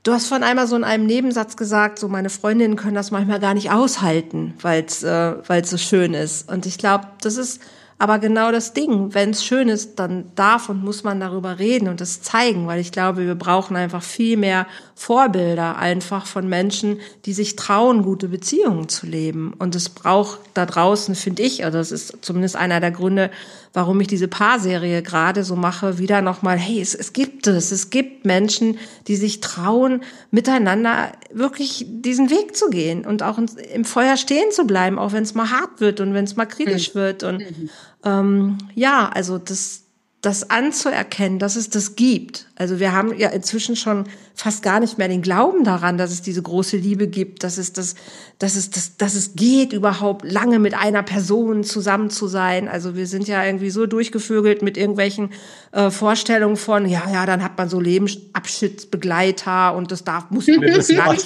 [0.04, 3.39] Du hast von einmal so in einem Nebensatz gesagt, so meine Freundinnen können das manchmal
[3.39, 6.50] gar nicht aushalten, weil es äh, weil's so schön ist.
[6.50, 7.62] Und ich glaube, das ist
[8.02, 11.89] aber genau das Ding, wenn es schön ist, dann darf und muss man darüber reden
[11.89, 17.02] und es zeigen, weil ich glaube, wir brauchen einfach viel mehr Vorbilder einfach von Menschen,
[17.26, 19.54] die sich trauen, gute Beziehungen zu leben.
[19.60, 23.32] Und es braucht da draußen, finde ich, also das ist zumindest einer der Gründe,
[23.74, 27.89] warum ich diese Paarserie gerade so mache, wieder nochmal, hey, es, es gibt es, es
[27.89, 28.78] gibt Menschen,
[29.08, 34.66] die sich trauen, miteinander wirklich diesen Weg zu gehen und auch im Feuer stehen zu
[34.66, 37.00] bleiben, auch wenn es mal hart wird und wenn es mal kritisch mhm.
[37.00, 37.24] wird.
[37.24, 37.70] Und mhm.
[38.04, 39.86] Ähm, ja, also das,
[40.22, 42.47] das anzuerkennen, dass es das gibt.
[42.55, 44.05] Also wir haben ja inzwischen schon
[44.36, 47.72] fast gar nicht mehr den Glauben daran, dass es diese große Liebe gibt, dass es
[47.72, 47.95] das,
[48.38, 52.67] dass es das, dass es geht, überhaupt lange mit einer Person zusammen zu sein.
[52.67, 55.32] Also wir sind ja irgendwie so durchgevögelt mit irgendwelchen
[55.72, 60.45] äh, Vorstellungen von, ja, ja, dann hat man so Lebensabschnittsbegleiter und das darf, muss
[60.76, 61.17] das lang,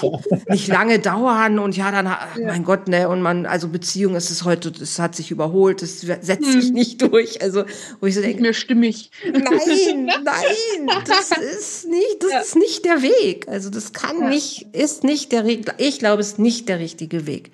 [0.49, 2.19] nicht lange dauern und ja, dann, ja.
[2.45, 6.01] mein Gott, ne, und man, also Beziehung ist es heute, das hat sich überholt, das
[6.01, 6.73] setzt sich hm.
[6.73, 7.41] nicht durch.
[7.41, 7.63] Also,
[7.99, 8.43] wo ich so denke,
[8.91, 9.11] stimmig.
[9.23, 10.05] Nein,
[10.85, 12.39] nein, das ist nicht, das ja.
[12.39, 13.47] ist nicht der Weg.
[13.47, 14.29] Also das kann ja.
[14.29, 17.51] nicht, ist nicht der, ich glaube, es ist nicht der richtige Weg.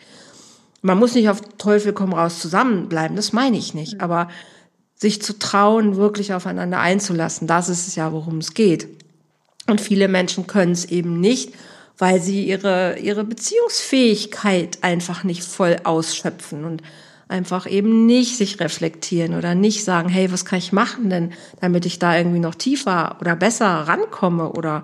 [0.81, 3.95] Man muss nicht auf Teufel komm raus zusammenbleiben, das meine ich nicht.
[3.95, 4.01] Mhm.
[4.01, 4.29] Aber
[4.95, 8.87] sich zu trauen, wirklich aufeinander einzulassen, das ist es ja, worum es geht.
[9.67, 11.53] Und viele Menschen können es eben nicht,
[11.97, 16.81] weil sie ihre, ihre Beziehungsfähigkeit einfach nicht voll ausschöpfen und
[17.29, 21.85] einfach eben nicht sich reflektieren oder nicht sagen, hey, was kann ich machen denn, damit
[21.85, 24.83] ich da irgendwie noch tiefer oder besser rankomme oder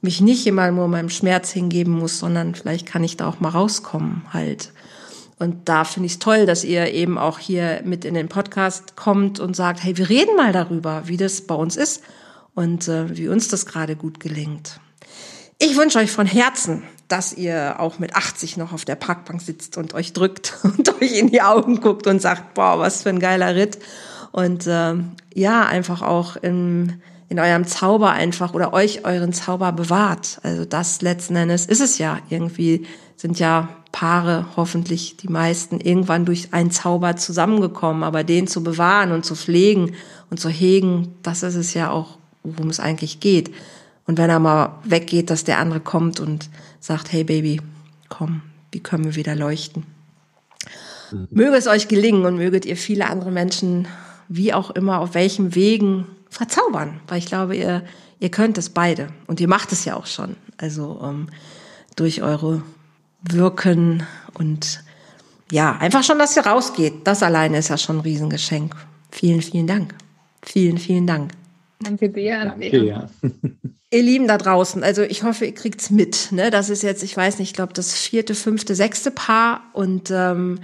[0.00, 3.50] mich nicht immer nur meinem Schmerz hingeben muss, sondern vielleicht kann ich da auch mal
[3.50, 4.72] rauskommen halt.
[5.38, 8.94] Und da finde ich es toll, dass ihr eben auch hier mit in den Podcast
[8.96, 12.02] kommt und sagt, hey, wir reden mal darüber, wie das bei uns ist
[12.54, 14.80] und äh, wie uns das gerade gut gelingt.
[15.58, 19.76] Ich wünsche euch von Herzen, dass ihr auch mit 80 noch auf der Parkbank sitzt
[19.76, 23.20] und euch drückt und euch in die Augen guckt und sagt, boah, was für ein
[23.20, 23.78] geiler Ritt.
[24.32, 24.94] Und äh,
[25.34, 30.38] ja, einfach auch in, in eurem Zauber einfach oder euch euren Zauber bewahrt.
[30.44, 32.18] Also das letzten Endes ist es ja.
[32.28, 32.86] Irgendwie
[33.16, 38.04] sind ja Paare, hoffentlich die meisten, irgendwann durch einen Zauber zusammengekommen.
[38.04, 39.94] Aber den zu bewahren und zu pflegen
[40.30, 43.50] und zu hegen, das ist es ja auch, worum es eigentlich geht.
[44.06, 46.50] Und wenn er mal weggeht, dass der andere kommt und
[46.80, 47.60] sagt, hey Baby,
[48.08, 49.84] komm, wie können wir wieder leuchten?
[51.12, 51.28] Mhm.
[51.30, 53.86] Möge es euch gelingen und möget ihr viele andere Menschen,
[54.28, 57.82] wie auch immer, auf welchen Wegen verzaubern, weil ich glaube, ihr,
[58.20, 60.36] ihr könnt es beide und ihr macht es ja auch schon.
[60.56, 61.28] Also ähm,
[61.96, 62.62] durch eure
[63.22, 64.04] Wirken
[64.34, 64.82] und
[65.50, 66.94] ja, einfach schon, dass ihr rausgeht.
[67.04, 68.74] Das alleine ist ja schon ein Riesengeschenk.
[69.10, 69.94] Vielen, vielen Dank.
[70.42, 71.32] Vielen, vielen Dank.
[71.80, 72.44] Danke dir.
[72.44, 73.10] Danke, ja.
[73.92, 76.30] Ihr Lieben da draußen, also ich hoffe, ihr kriegt's mit.
[76.30, 76.50] Ne?
[76.50, 80.60] Das ist jetzt, ich weiß nicht, ich glaube, das vierte, fünfte, sechste Paar und ähm,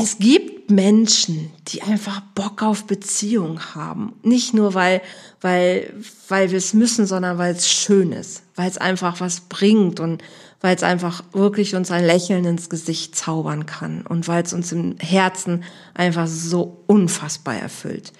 [0.00, 4.14] es gibt Menschen, die einfach Bock auf Beziehung haben.
[4.22, 5.00] Nicht nur, weil,
[5.40, 5.92] weil,
[6.28, 10.22] weil wir es müssen, sondern weil es schön ist, weil es einfach was bringt und
[10.60, 14.70] weil es einfach wirklich uns ein Lächeln ins Gesicht zaubern kann und weil es uns
[14.70, 15.64] im Herzen
[15.94, 18.12] einfach so unfassbar erfüllt.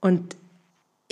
[0.00, 0.36] Und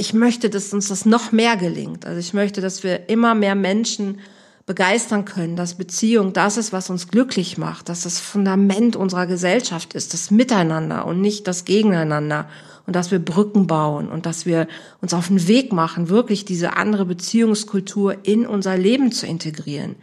[0.01, 2.07] ich möchte, dass uns das noch mehr gelingt.
[2.07, 4.19] Also ich möchte, dass wir immer mehr Menschen
[4.65, 9.93] begeistern können, dass Beziehung das ist, was uns glücklich macht, dass das Fundament unserer Gesellschaft
[9.93, 12.49] ist, das Miteinander und nicht das Gegeneinander
[12.87, 14.69] und dass wir Brücken bauen und dass wir
[15.03, 19.97] uns auf den Weg machen, wirklich diese andere Beziehungskultur in unser Leben zu integrieren.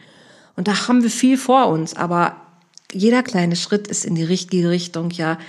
[0.55, 2.35] Und da haben wir viel vor uns, aber
[2.91, 5.39] jeder kleine Schritt ist in die richtige Richtung ja,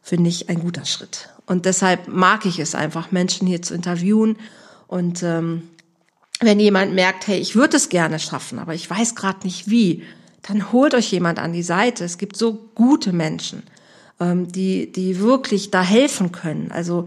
[0.00, 1.28] finde ich, ein guter Schritt.
[1.48, 4.36] Und deshalb mag ich es einfach, Menschen hier zu interviewen
[4.86, 5.62] und ähm,
[6.40, 10.04] wenn jemand merkt, hey, ich würde es gerne schaffen, aber ich weiß gerade nicht wie,
[10.42, 12.04] dann holt euch jemand an die Seite.
[12.04, 13.62] Es gibt so gute Menschen,
[14.20, 16.70] ähm, die, die wirklich da helfen können.
[16.70, 17.06] Also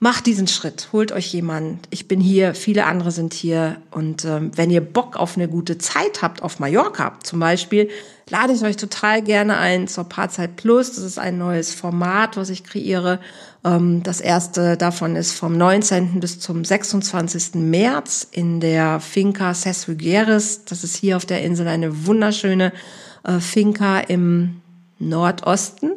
[0.00, 1.88] macht diesen Schritt, holt euch jemand.
[1.90, 3.78] Ich bin hier, viele andere sind hier.
[3.90, 7.88] Und ähm, wenn ihr Bock auf eine gute Zeit habt, auf Mallorca zum Beispiel,
[8.28, 10.94] lade ich euch total gerne ein zur Paarzeit Plus.
[10.94, 13.18] Das ist ein neues Format, was ich kreiere.
[13.64, 16.20] Ähm, das erste davon ist vom 19.
[16.20, 17.54] bis zum 26.
[17.54, 20.64] März in der Finca Ses Figueres.
[20.64, 22.72] Das ist hier auf der Insel eine wunderschöne
[23.24, 24.60] äh, Finca im
[24.98, 25.92] Nordosten.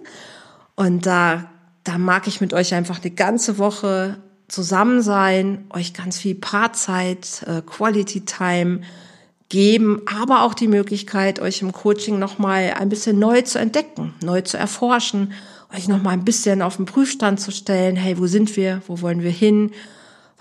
[0.76, 1.50] Und da,
[1.84, 7.44] da mag ich mit euch einfach eine ganze Woche zusammen sein, euch ganz viel Paarzeit,
[7.48, 8.82] äh, Quality Time
[9.50, 14.42] geben, aber auch die Möglichkeit, euch im Coaching nochmal ein bisschen neu zu entdecken, neu
[14.42, 15.34] zu erforschen,
[15.76, 17.96] euch nochmal ein bisschen auf den Prüfstand zu stellen.
[17.96, 18.82] Hey, wo sind wir?
[18.88, 19.72] Wo wollen wir hin?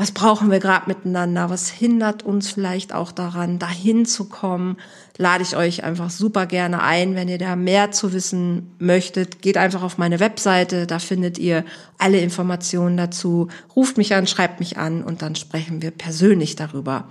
[0.01, 1.51] Was brauchen wir gerade miteinander?
[1.51, 4.79] Was hindert uns vielleicht auch daran, dahin zu kommen?
[5.19, 7.15] Lade ich euch einfach super gerne ein.
[7.15, 10.87] Wenn ihr da mehr zu wissen möchtet, geht einfach auf meine Webseite.
[10.87, 11.67] Da findet ihr
[11.99, 13.49] alle Informationen dazu.
[13.77, 17.09] Ruft mich an, schreibt mich an und dann sprechen wir persönlich darüber.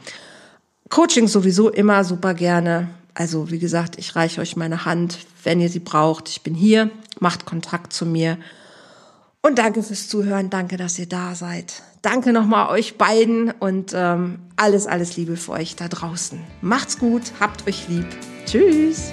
[0.90, 2.90] Coaching sowieso immer super gerne.
[3.14, 6.28] Also wie gesagt, ich reiche euch meine Hand, wenn ihr sie braucht.
[6.30, 6.90] Ich bin hier,
[7.20, 8.38] macht Kontakt zu mir.
[9.42, 11.82] Und danke fürs Zuhören, danke, dass ihr da seid.
[12.02, 16.40] Danke nochmal euch beiden und ähm, alles, alles Liebe für euch da draußen.
[16.62, 18.08] Macht's gut, habt euch lieb.
[18.46, 19.12] Tschüss.